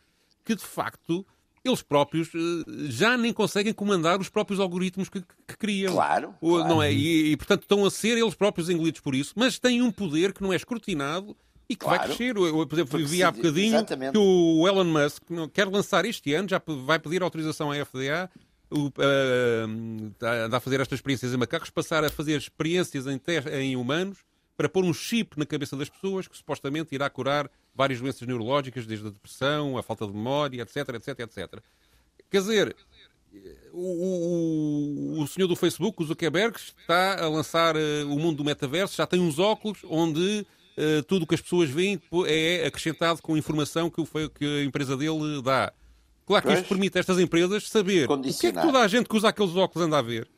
[0.45, 1.26] que de facto
[1.63, 5.93] eles próprios eh, já nem conseguem comandar os próprios algoritmos que, que criam.
[5.93, 6.34] Claro.
[6.39, 6.67] claro.
[6.67, 6.91] Não é?
[6.91, 10.34] E, e, portanto, estão a ser eles próprios engolidos por isso, mas têm um poder
[10.34, 11.36] que não é escurtinado
[11.69, 12.00] e que claro.
[12.00, 12.36] vai crescer.
[12.36, 14.13] Eu, por exemplo, vi há bocadinho exatamente.
[14.13, 18.30] que o Elon Musk quer lançar este ano, já vai pedir autorização à FDA,
[18.69, 23.21] o, uh, a fazer estas experiências em macacos, passar a fazer experiências em,
[23.54, 24.19] em humanos
[24.58, 28.86] para pôr um chip na cabeça das pessoas que supostamente irá curar várias doenças neurológicas,
[28.86, 31.60] desde a depressão, a falta de memória, etc, etc, etc.
[32.29, 32.75] Quer dizer,
[33.71, 38.45] o, o, o senhor do Facebook, o Zuckerberg, está a lançar uh, o mundo do
[38.45, 40.45] metaverso, já tem uns óculos onde
[40.77, 44.63] uh, tudo o que as pessoas veem é acrescentado com informação que, o, que a
[44.63, 45.73] empresa dele dá.
[46.25, 48.88] Claro que pois, isto permite a estas empresas saber o que é que toda a
[48.88, 50.29] gente que usa aqueles óculos anda a ver.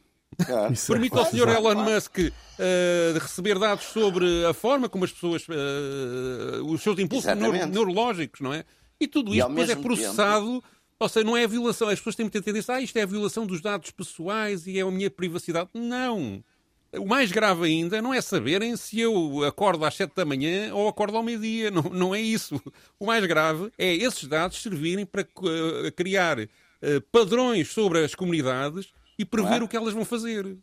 [0.45, 0.73] Claro.
[0.87, 1.49] Permite ao Sr.
[1.49, 5.45] Elon Musk uh, receber dados sobre a forma como as pessoas.
[5.47, 8.63] Uh, os seus impulsos neuro neurológicos, não é?
[8.99, 10.53] E tudo isto depois é processado.
[10.53, 10.67] Tempo...
[10.99, 11.89] Ou seja, não é a violação.
[11.89, 12.75] As pessoas têm muita tendência.
[12.75, 15.69] Ah, isto é a violação dos dados pessoais e é a minha privacidade.
[15.73, 16.43] Não.
[16.95, 20.87] O mais grave ainda não é saberem se eu acordo às 7 da manhã ou
[20.87, 21.71] acordo ao meio-dia.
[21.71, 22.61] Não, não é isso.
[22.99, 26.47] O mais grave é esses dados servirem para uh, criar uh,
[27.11, 29.63] padrões sobre as comunidades e prever é?
[29.63, 30.57] o que elas vão fazer.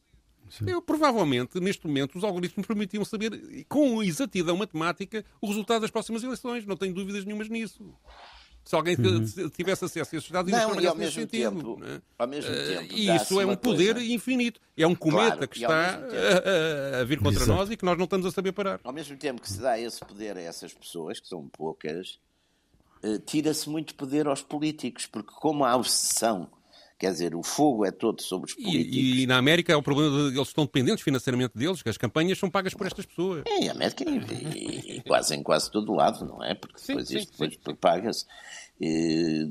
[0.67, 6.23] Eu, provavelmente, neste momento, os algoritmos permitiam saber com exatidão matemática o resultado das próximas
[6.25, 6.67] eleições.
[6.67, 7.95] Não tenho dúvidas nenhumas nisso.
[8.65, 9.49] Se alguém uhum.
[9.49, 12.01] tivesse acesso a esses dados, não, e ao mesmo sentido, tempo, é?
[12.19, 14.13] ao mesmo eh, tempo, e isso é um poder coisa.
[14.13, 14.61] infinito.
[14.77, 17.59] É um cometa claro, que está a, a, vir contra Exato.
[17.59, 18.79] nós e que nós não estamos a saber parar.
[18.85, 22.21] Ao mesmo tempo que se dá esse poder a essas pessoas, que são poucas,
[23.03, 26.51] uh, tira-se muito poder aos políticos, porque como há obsessão
[27.01, 28.95] Quer dizer, o fogo é todo sobre os políticos.
[28.95, 31.97] E, e na América é o problema de eles estão dependentes financeiramente deles, que as
[31.97, 33.43] campanhas são pagas por estas pessoas.
[33.47, 36.55] É, em América e, e, quase em quase todo lado, não é?
[36.55, 38.27] Porque depois sim, isto sim, depois paga-se.
[38.79, 39.49] E,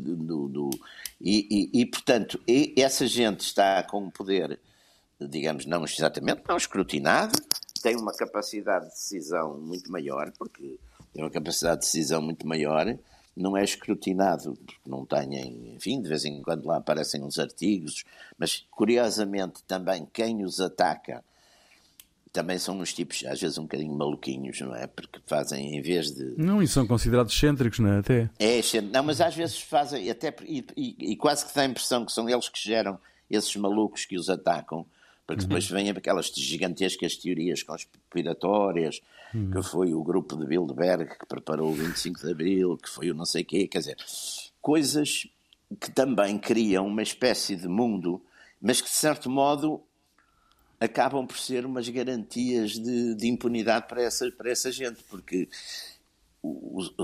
[1.19, 2.39] e, e, portanto,
[2.77, 4.59] essa gente está com um poder,
[5.19, 7.33] digamos, não exatamente, não escrutinado,
[7.81, 10.77] tem uma capacidade de decisão muito maior, porque
[11.11, 12.95] tem uma capacidade de decisão muito maior
[13.35, 18.03] não é escrutinado, porque não têm, enfim, de vez em quando lá aparecem uns artigos,
[18.37, 21.23] mas curiosamente também quem os ataca
[22.31, 24.85] também são uns tipos, às vezes um bocadinho maluquinhos, não é?
[24.85, 26.35] Porque fazem, em vez de.
[26.37, 27.99] Não, e são considerados excêntricos, não é?
[27.99, 28.29] Até.
[28.37, 28.61] É,
[28.93, 32.11] não, mas às vezes fazem, até, e, e, e quase que dá a impressão que
[32.11, 34.85] são eles que geram esses malucos que os atacam,
[35.29, 35.77] porque depois uhum.
[35.77, 38.99] vêm aquelas gigantescas teorias conspiratórias,
[39.31, 39.51] uhum.
[39.51, 43.13] que foi o grupo de Bilderberg que preparou o 25 de Abril, que foi o
[43.13, 43.97] não sei quê, quer dizer,
[44.59, 45.27] coisas
[45.79, 48.19] que também criam uma espécie de mundo,
[48.59, 49.83] mas que de certo modo
[50.79, 55.47] acabam por ser umas garantias de, de impunidade para essa, para essa gente, porque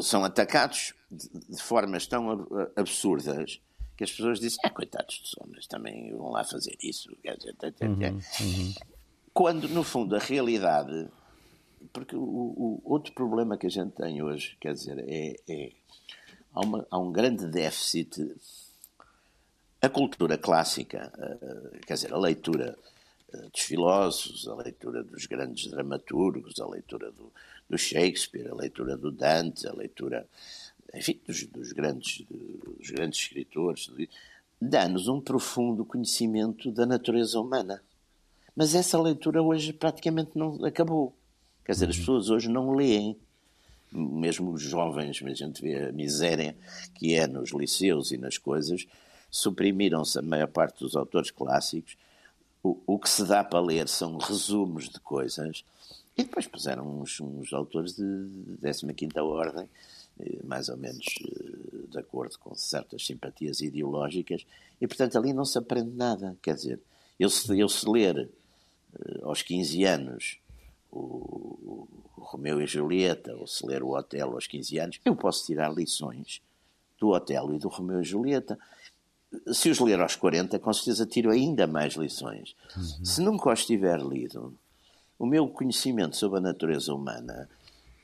[0.01, 3.61] são atacados de, de formas tão absurdas
[3.95, 7.09] que as pessoas dizem, ah, coitados dos homens, também vão lá fazer isso.
[7.81, 8.73] Uhum, uhum.
[9.33, 11.07] Quando, no fundo, a realidade.
[11.93, 15.35] Porque o, o, outro problema que a gente tem hoje, quer dizer, é.
[15.47, 15.71] é
[16.53, 18.35] há, uma, há um grande déficit.
[19.81, 21.11] A cultura clássica,
[21.85, 22.75] quer dizer, a leitura
[23.51, 27.31] dos filósofos, a leitura dos grandes dramaturgos, a leitura do,
[27.69, 30.27] do Shakespeare, a leitura do Dante, a leitura,
[30.95, 32.25] enfim, dos, dos grandes,
[32.77, 33.89] dos grandes escritores,
[34.59, 37.81] dá-nos um profundo conhecimento da natureza humana.
[38.55, 41.13] Mas essa leitura hoje praticamente não acabou.
[41.65, 42.01] Quer dizer, as uhum.
[42.01, 43.17] pessoas hoje não leem.
[43.91, 46.55] Mesmo os jovens, a gente vê a miséria
[46.95, 48.85] que é nos liceus e nas coisas,
[49.29, 51.97] suprimiram-se a maior parte dos autores clássicos.
[52.63, 55.63] O, o que se dá para ler são resumos de coisas.
[56.17, 59.69] E depois puseram uns, uns autores de 15 ordem,
[60.43, 64.45] mais ou menos eh, de acordo com certas simpatias ideológicas,
[64.79, 66.37] e portanto ali não se aprende nada.
[66.41, 66.79] Quer dizer,
[67.19, 68.29] eu se, eu se ler
[68.97, 70.37] eh, aos 15 anos
[70.91, 75.45] o, o Romeu e Julieta, ou se ler o Otelo aos 15 anos, eu posso
[75.45, 76.41] tirar lições
[76.99, 78.57] do Otelo e do Romeu e Julieta.
[79.51, 82.55] Se os ler aos 40, com certeza tiro ainda mais lições.
[82.75, 83.05] Uhum.
[83.05, 84.57] Se nunca os tiver lido,
[85.19, 87.49] o meu conhecimento sobre a natureza humana,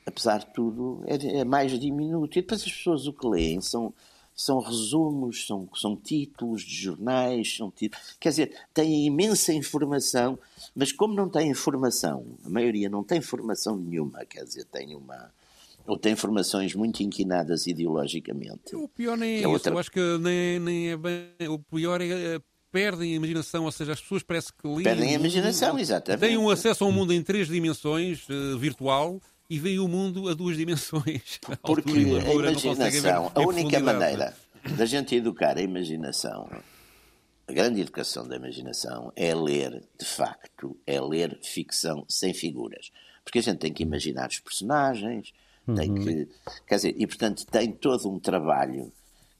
[0.06, 2.38] apesar de tudo, é, é mais diminuto.
[2.38, 3.92] E depois as pessoas o que leem são
[4.34, 10.38] são resumos, são, são títulos de jornais, são títulos, quer dizer, têm imensa informação,
[10.74, 15.30] mas como não têm informação, a maioria não tem informação nenhuma, quer dizer, tem uma
[15.86, 18.74] ou tem informações muito inquinadas ideologicamente.
[18.76, 19.72] O pior nem é, é isso, outra...
[19.72, 23.72] eu acho que nem, nem é bem, o pior é, é perdem a imaginação, ou
[23.72, 26.20] seja, as pessoas parece que lidam, Perdem a imaginação, exatamente.
[26.20, 29.20] Têm um acesso a um mundo em três dimensões, uh, virtual,
[29.52, 31.38] e veem o mundo a duas dimensões.
[31.62, 34.34] Porque a imaginação, a única maneira
[34.78, 36.48] da gente educar a imaginação,
[37.46, 42.90] a grande educação da imaginação é ler, de facto, é ler ficção sem figuras.
[43.22, 45.34] Porque a gente tem que imaginar os personagens,
[45.68, 45.74] uhum.
[45.74, 46.28] tem que.
[46.66, 48.90] Quer dizer, e portanto tem todo um trabalho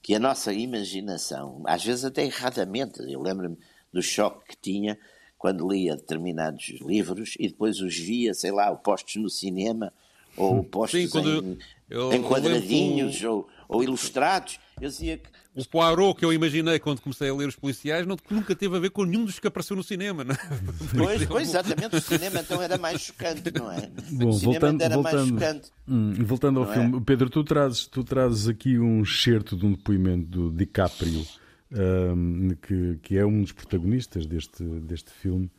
[0.02, 3.56] que a nossa imaginação, às vezes até erradamente, eu lembro-me
[3.90, 4.98] do choque que tinha
[5.38, 9.90] quando lia determinados livros e depois os via, sei lá, postos no cinema
[10.36, 11.58] ou postos Sim, em,
[11.90, 14.58] eu, em, quadradinhos eu ou, ou, ilustrados.
[14.80, 15.28] Eu dizia que.
[15.54, 18.80] O Poirot que eu imaginei quando comecei a ler os policiais não, nunca teve a
[18.80, 20.38] ver com nenhum dos que apareceu no cinema, não é?
[20.96, 23.90] Pois, pois, exatamente, o cinema então era mais chocante, não é?
[24.12, 25.70] Bom, o cinema voltando, era voltando, mais chocante.
[25.86, 27.00] Hum, voltando ao filme, é?
[27.00, 31.26] Pedro, tu trazes, tu trazes aqui um excerto de um depoimento do DiCaprio,
[31.70, 35.50] um, que, que é um dos protagonistas deste, deste filme.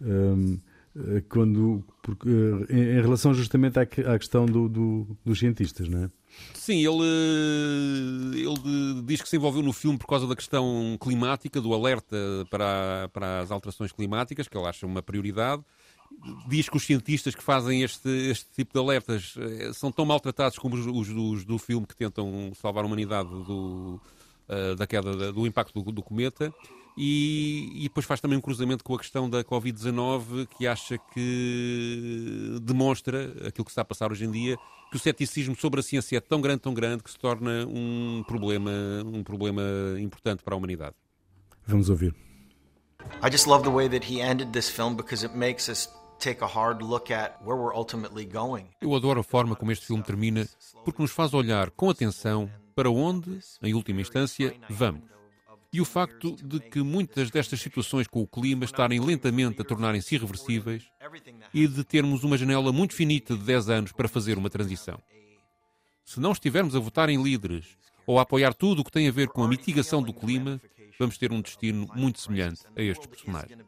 [0.00, 0.60] Um,
[1.28, 2.28] quando porque,
[2.68, 6.10] eh, em, relação justamente à, à questão do, do, dos cientistas, não é?
[6.54, 11.74] Sim, ele, ele diz que se envolveu no filme por causa da questão climática, do
[11.74, 12.16] alerta
[12.48, 15.62] para, para as alterações climáticas, que ele acha uma prioridade.
[16.48, 20.58] Diz que os cientistas que fazem este, este tipo de alertas eh, são tão maltratados
[20.58, 24.00] como os, os, os do filme que tentam salvar a humanidade do,
[24.76, 26.52] da queda do impacto do, do cometa.
[26.96, 32.58] E, e, depois faz também um cruzamento com a questão da Covid-19, que acha que
[32.62, 34.56] demonstra aquilo que está a passar hoje em dia,
[34.90, 38.24] que o ceticismo sobre a ciência é tão grande, tão grande, que se torna um
[38.26, 38.70] problema,
[39.04, 39.62] um problema
[40.00, 40.94] importante para a humanidade.
[41.66, 42.14] Vamos ouvir.
[43.22, 46.42] I just love the way that he ended this film because it makes us take
[46.42, 48.66] a hard look at where we're ultimately going.
[48.80, 50.46] Eu adoro a forma como este filme termina,
[50.84, 55.02] porque nos faz olhar com atenção para onde, em última instância, vamos
[55.72, 60.16] e o facto de que muitas destas situações com o clima estarem lentamente a tornarem-se
[60.16, 60.84] irreversíveis
[61.54, 65.00] e de termos uma janela muito finita de 10 anos para fazer uma transição.
[66.04, 69.12] Se não estivermos a votar em líderes ou a apoiar tudo o que tem a
[69.12, 70.60] ver com a mitigação do clima,
[70.98, 73.60] vamos ter um destino muito semelhante a estes personagens.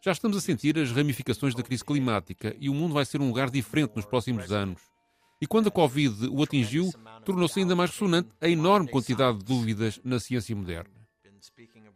[0.00, 3.26] Já estamos a sentir as ramificações da crise climática e o mundo vai ser um
[3.26, 4.80] lugar diferente nos próximos anos
[5.40, 6.90] e quando a Covid o atingiu,
[7.24, 10.90] tornou-se ainda mais ressonante a enorme quantidade de dúvidas na ciência moderna.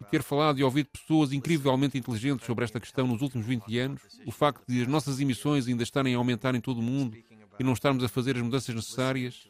[0.00, 4.02] E ter falado e ouvido pessoas incrivelmente inteligentes sobre esta questão nos últimos 20 anos,
[4.26, 7.16] o facto de as nossas emissões ainda estarem a aumentar em todo o mundo
[7.58, 9.48] e não estarmos a fazer as mudanças necessárias,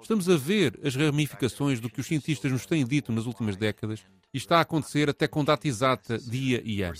[0.00, 4.00] estamos a ver as ramificações do que os cientistas nos têm dito nas últimas décadas
[4.32, 6.96] e está a acontecer até com data exata, dia e ano.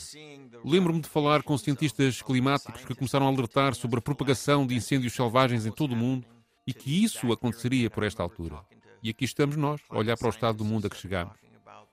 [0.64, 5.12] Lembro-me de falar com cientistas climáticos que começaram a alertar sobre a propagação de incêndios
[5.12, 6.26] selvagens em todo o mundo
[6.66, 8.60] e que isso aconteceria por esta altura.
[9.02, 11.34] E aqui estamos nós, a olhar para o estado do mundo a que chegamos.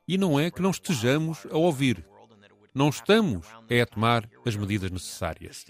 [0.07, 2.05] E não é que não estejamos a ouvir.
[2.73, 5.65] Não estamos é a tomar as medidas necessárias.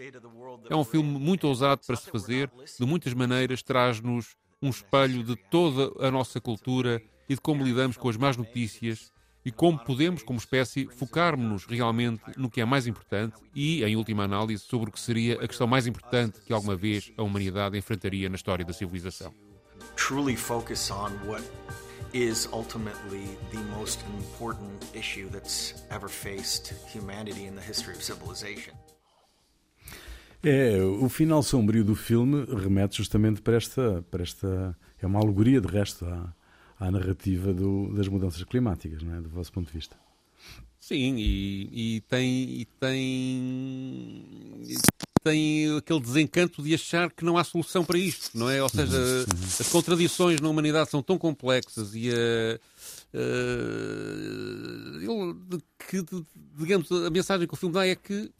[0.69, 2.49] É um filme muito ousado para se fazer,
[2.79, 4.35] de muitas maneiras traz-nos
[4.65, 6.99] um espelho de toda a nossa cultura
[7.29, 9.13] e de como lidamos com as más notícias
[9.45, 14.23] e como podemos, como espécie, focarmos-nos realmente no que é mais importante e, em última
[14.23, 18.27] análise, sobre o que seria a questão mais importante que alguma vez a humanidade enfrentaria
[18.27, 19.31] na história da civilização.
[19.95, 21.43] Truly focus on what
[22.11, 28.73] is ultimately the most important issue that's ever faced humanity in the history of civilization.
[30.43, 35.59] É, o final sombrio do filme remete justamente para esta, para esta é uma alegoria
[35.59, 36.33] de resto à,
[36.79, 39.21] à narrativa do, das mudanças climáticas, não é?
[39.21, 39.97] do vosso ponto de vista.
[40.79, 44.23] Sim, e, e tem, e tem,
[45.23, 48.61] tem aquele desencanto de achar que não há solução para isto, não é?
[48.61, 48.95] Ou seja,
[49.59, 52.59] as contradições na humanidade são tão complexas e a.
[55.07, 55.59] Uh,
[55.89, 56.05] que,
[56.55, 58.31] digamos, a mensagem que o filme dá é que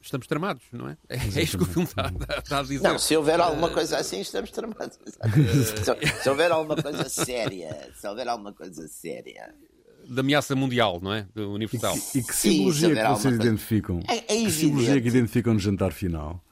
[0.00, 0.96] estamos tramados, não é?
[1.08, 2.82] É, é isto que o filme está, está, a dizer.
[2.82, 4.98] Não, se houver alguma coisa assim, estamos tramados.
[5.04, 9.54] se, se, houver alguma coisa séria, se houver alguma coisa séria.
[10.08, 11.26] Da ameaça mundial, não é?
[11.34, 11.96] Do universal.
[11.96, 14.00] E que, e que simbologia Sim, que vocês identificam?
[14.08, 16.42] É, é que simbologia que identificam no jantar final?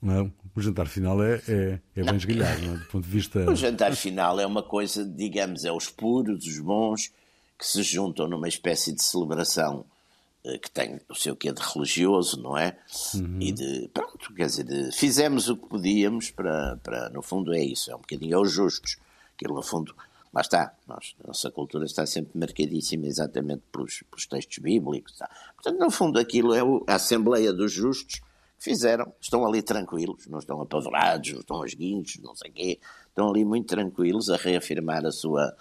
[0.00, 0.30] Não é?
[0.54, 2.76] O jantar final é, é, é bem esgalhado, não é?
[2.78, 3.50] do ponto de vista.
[3.50, 7.12] O jantar final é uma coisa, digamos, é os puros, os bons,
[7.58, 9.97] que se juntam numa espécie de celebração eh,
[10.42, 12.78] que tem o seu quê de religioso, não é?
[13.14, 13.38] Uhum.
[13.40, 17.60] E de, pronto, quer dizer, de, fizemos o que podíamos para, para, no fundo é
[17.60, 18.96] isso, é um bocadinho aos justos,
[19.34, 19.94] aquilo no fundo,
[20.32, 25.28] lá está, nós, nossa cultura está sempre marcadíssima exatamente pelos, pelos textos bíblicos, tá?
[25.54, 28.20] portanto, no fundo aquilo é a Assembleia dos Justos,
[28.58, 32.54] que fizeram, estão ali tranquilos, não estão apavorados, não estão aos guinchos, não sei o
[32.54, 35.54] quê, estão ali muito tranquilos a reafirmar a sua,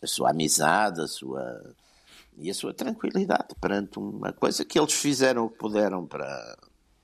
[0.00, 1.74] a sua amizade, a sua
[2.40, 6.56] e a sua tranquilidade perante uma coisa que eles fizeram o que puderam para.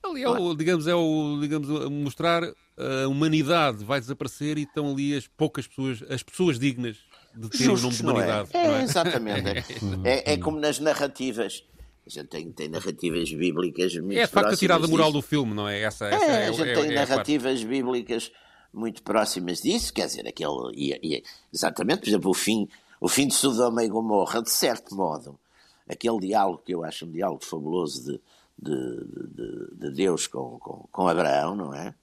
[0.03, 2.43] Ali é o, digamos, é o, digamos, mostrar
[2.77, 6.97] a humanidade vai desaparecer e estão ali as poucas pessoas, as pessoas dignas
[7.33, 8.03] de ter o nome de é?
[8.03, 8.49] humanidade.
[8.53, 8.67] É?
[8.67, 9.45] É, exatamente.
[10.03, 11.63] É, é, como nas narrativas.
[12.05, 15.55] A gente tem, tem narrativas bíblicas muito É de facto a tirada moral do filme,
[15.55, 15.81] não é?
[15.81, 18.31] Essa, essa é, a gente tem narrativas bíblicas
[18.71, 20.71] muito próximas disso, quer dizer, aquele.
[20.75, 22.67] E, e, exatamente, por exemplo, o fim
[22.99, 25.39] o fim de Sodoma e Gomorra, de certo modo,
[25.87, 28.21] aquele diálogo que eu acho um diálogo fabuloso de,
[28.57, 31.93] de, de, de Deus com, com, com, Abraão, não é?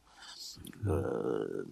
[0.85, 1.67] Uh,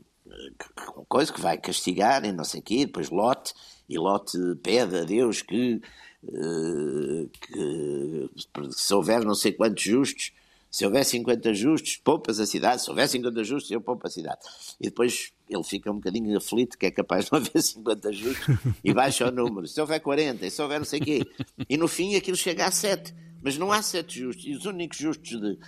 [1.08, 3.52] coisa que vai castigar e não sei o quê, depois Lot,
[3.88, 5.82] e Lot pede a Deus que,
[6.24, 8.30] uh, que
[8.70, 10.32] se houver não sei quantos justos,
[10.70, 12.82] se houver 50 justos, poupas a cidade.
[12.82, 14.40] Se houver 50 justos, eu poupo a cidade.
[14.80, 18.57] E depois ele fica um bocadinho aflito, que é capaz de não haver 50 justos,
[18.84, 19.66] e baixa o número.
[19.66, 21.26] Se houver 40, e se houver não sei o quê.
[21.68, 23.14] E no fim aquilo chega a 7.
[23.42, 24.46] Mas não há 7 justos.
[24.46, 25.59] E os únicos justos de,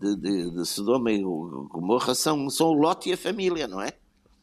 [0.00, 3.92] de, de, de Sodoma e Gomorra são, são o Lote e a família, não é?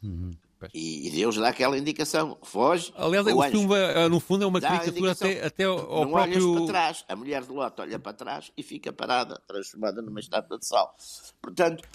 [0.04, 0.32] Uhum.
[0.74, 2.92] E Deus dá aquela indicação, foge.
[2.98, 6.50] Aliás, o, o filme, no fundo, é uma caricatura até, até ao não próprio...
[6.50, 7.06] olhas para trás.
[7.08, 10.94] A mulher de Lot olha para trás e fica parada, transformada numa estátua de sal.
[11.42, 11.88] Portanto,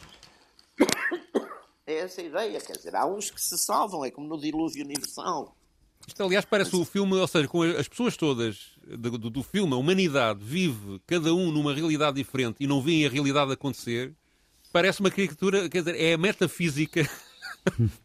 [1.87, 2.61] é essa a ideia.
[2.61, 5.57] Quer dizer, há uns que se salvam, é como no dilúvio universal.
[6.07, 9.73] Isto, aliás, parece o filme, ou seja, com as pessoas todas do, do, do filme,
[9.73, 14.13] a humanidade vive cada um numa realidade diferente e não vê a realidade acontecer.
[14.71, 17.09] Parece uma caricatura, quer dizer, é a metafísica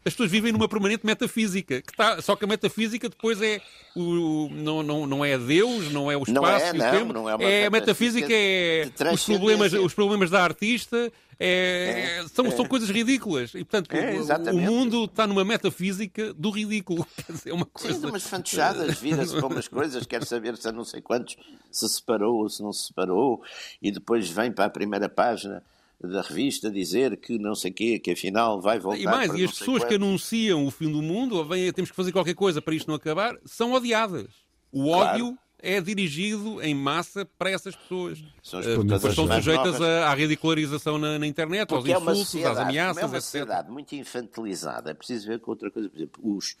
[0.04, 1.82] As pessoas vivem numa permanente metafísica.
[1.82, 3.60] Que tá, só que a metafísica depois é
[3.94, 7.12] o, não, não, não é Deus, não é o espaço, não é, não, tempo.
[7.12, 11.12] Não é, é a metafísica, é os problemas, os problemas da artista.
[11.42, 12.50] É, é, são, é.
[12.50, 13.54] são coisas ridículas.
[13.54, 17.06] E, portanto, é, o, o, mundo está numa metafísica do ridículo.
[17.26, 17.98] Quer dizer, é uma coisa...
[17.98, 21.38] Sim, umas fantochadas, vira-se para umas coisas, quer saber se não sei quantos
[21.70, 23.42] se separou ou se não se separou,
[23.80, 25.62] e depois vem para a primeira página
[26.02, 29.00] da revista dizer que não sei o quê, que afinal vai voltar.
[29.00, 31.96] E mais, e as pessoas que anunciam o fim do mundo, ou vem, temos que
[31.96, 34.28] fazer qualquer coisa para isto não acabar, são odiadas.
[34.72, 35.38] O ódio claro.
[35.62, 38.22] É dirigido em massa para essas pessoas.
[38.42, 42.58] São, uh, estão sujeitas à, à ridicularização na, na internet, Porque aos insultos, é às
[42.58, 44.90] ameaças, é uma sociedade muito infantilizada.
[44.90, 45.88] É preciso ver com outra coisa.
[45.88, 46.56] Por exemplo, os,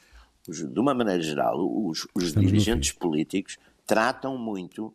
[0.48, 4.92] os, de uma maneira geral, os, os dirigentes políticos tratam muito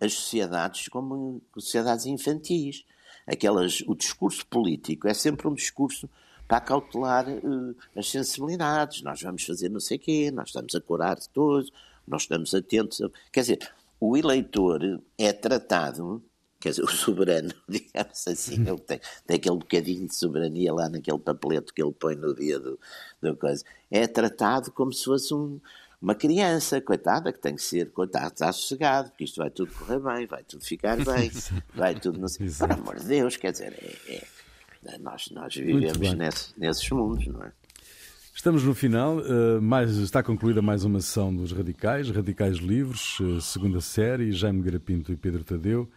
[0.00, 2.84] as sociedades como sociedades infantis
[3.28, 6.08] aquelas, o discurso político é sempre um discurso
[6.46, 9.02] para cautelar uh, as sensibilidades.
[9.02, 11.70] Nós vamos fazer não sei o quê, nós estamos a curar de todos,
[12.08, 13.00] nós estamos atentos.
[13.00, 13.10] A...
[13.32, 16.22] Quer dizer, o eleitor é tratado,
[16.60, 21.18] quer dizer, o soberano, digamos assim, ele tem, tem aquele bocadinho de soberania lá naquele
[21.18, 22.78] papeleto que ele põe no dia do,
[23.20, 25.60] do coisa, é tratado como se fosse um,
[26.00, 29.98] uma criança, coitada, que tem que ser, coitado, está sossegado, porque isto vai tudo correr
[29.98, 31.30] bem, vai tudo ficar bem,
[31.74, 32.48] vai tudo não sei.
[32.50, 34.24] Por amor de Deus, quer dizer, é,
[34.84, 37.52] é, nós, nós vivemos nesse, nesses mundos, não é?
[38.38, 43.40] Estamos no final, uh, mais, está concluída mais uma sessão dos Radicais, Radicais Livres, uh,
[43.40, 45.90] segunda série, Jaime Garapinto e Pedro Tadeu.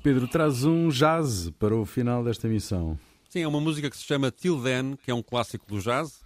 [0.00, 2.96] Pedro, traz um jazz para o final desta missão.
[3.28, 6.22] Sim, é uma música que se chama Till Then, que é um clássico do jazz,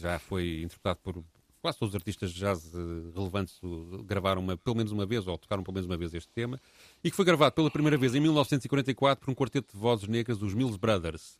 [0.00, 1.24] já foi interpretado por
[1.60, 2.72] quase todos os artistas de jazz
[3.12, 3.58] relevantes
[4.04, 6.60] gravaram uma, pelo menos uma vez, ou tocaram pelo menos uma vez este tema,
[7.02, 10.38] e que foi gravado pela primeira vez em 1944 por um quarteto de vozes negras
[10.38, 11.36] dos Mills Brothers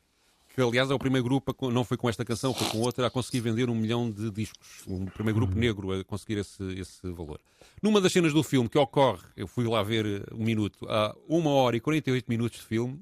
[0.56, 3.10] que aliás é o primeiro grupo, não foi com esta canção, foi com outra, a
[3.10, 4.82] conseguir vender um milhão de discos.
[4.86, 7.38] O primeiro grupo negro a conseguir esse, esse valor.
[7.82, 11.50] Numa das cenas do filme que ocorre, eu fui lá ver um minuto, a uma
[11.50, 12.98] hora e 48 minutos de filme,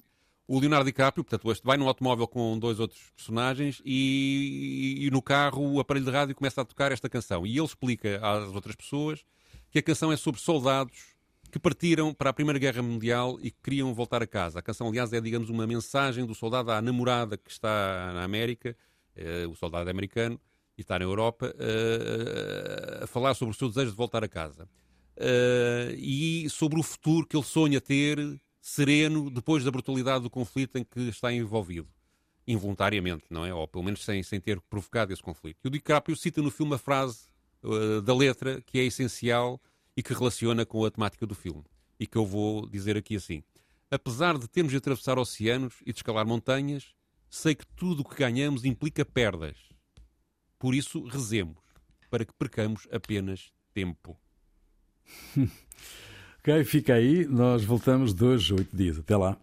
[0.48, 5.22] o Leonardo DiCaprio, portanto, este vai num automóvel com dois outros personagens e, e, no
[5.22, 7.46] carro o aparelho de rádio começa a tocar esta canção.
[7.46, 9.24] E ele explica às outras pessoas
[9.70, 11.13] que a canção é sobre soldados
[11.54, 14.58] que partiram para a Primeira Guerra Mundial e que queriam voltar a casa.
[14.58, 18.76] A canção, aliás, é, digamos, uma mensagem do soldado à namorada que está na América,
[19.14, 20.40] eh, o soldado americano,
[20.76, 24.68] e está na Europa, eh, a falar sobre o seu desejo de voltar a casa.
[25.16, 28.18] Eh, e sobre o futuro que ele sonha ter
[28.60, 31.86] sereno depois da brutalidade do conflito em que está envolvido.
[32.48, 33.54] Involuntariamente, não é?
[33.54, 35.58] Ou pelo menos sem, sem ter provocado esse conflito.
[35.64, 37.26] E o DiCaprio cita no filme a frase
[37.62, 39.60] uh, da letra que é essencial
[39.96, 41.64] e que relaciona com a temática do filme.
[41.98, 43.42] E que eu vou dizer aqui assim.
[43.90, 46.94] Apesar de termos de atravessar oceanos e de escalar montanhas,
[47.30, 49.56] sei que tudo o que ganhamos implica perdas.
[50.58, 51.58] Por isso, rezemos,
[52.10, 54.18] para que percamos apenas tempo.
[56.38, 57.26] ok, fica aí.
[57.26, 58.98] Nós voltamos dois, oito dias.
[58.98, 59.38] Até lá.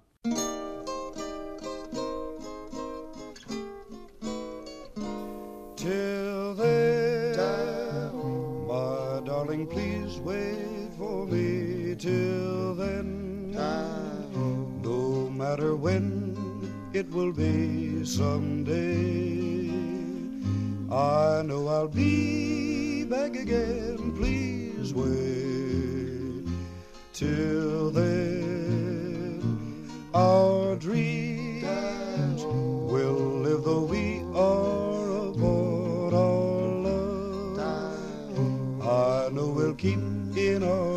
[17.12, 19.70] Will be someday.
[20.89, 26.47] I know I'll be back again, please wait
[27.14, 29.41] till then.
[30.14, 36.14] Our dreams will live though we are apart.
[36.14, 39.99] Our love, I know we'll keep
[40.36, 40.91] in our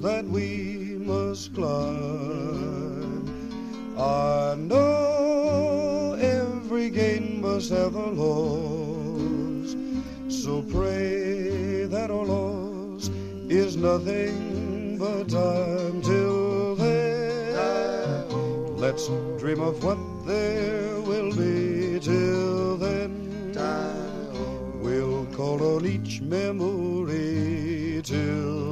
[0.00, 3.24] that we must climb.
[3.98, 9.76] I know every gain must have a loss,
[10.28, 13.10] so pray that our loss
[13.48, 18.28] is nothing but time till then.
[18.76, 23.52] Let's dream of what there will be till then.
[23.52, 23.98] Time
[25.38, 28.67] call on each memory till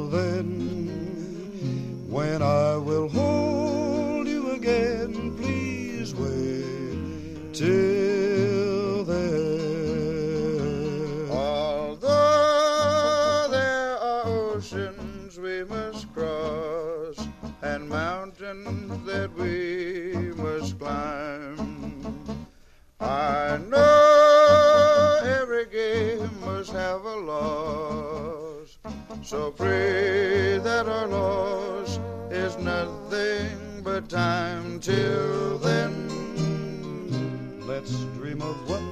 [2.16, 9.68] when I will hold you again please wait till then
[11.30, 12.08] although
[13.50, 17.28] there are oceans we must cross
[17.60, 21.56] and mountains that we must climb
[22.98, 28.78] I know every game must have a loss.
[29.22, 31.65] So pray that our is
[32.66, 35.92] nothing but time till then.
[37.64, 38.86] Let's dream of what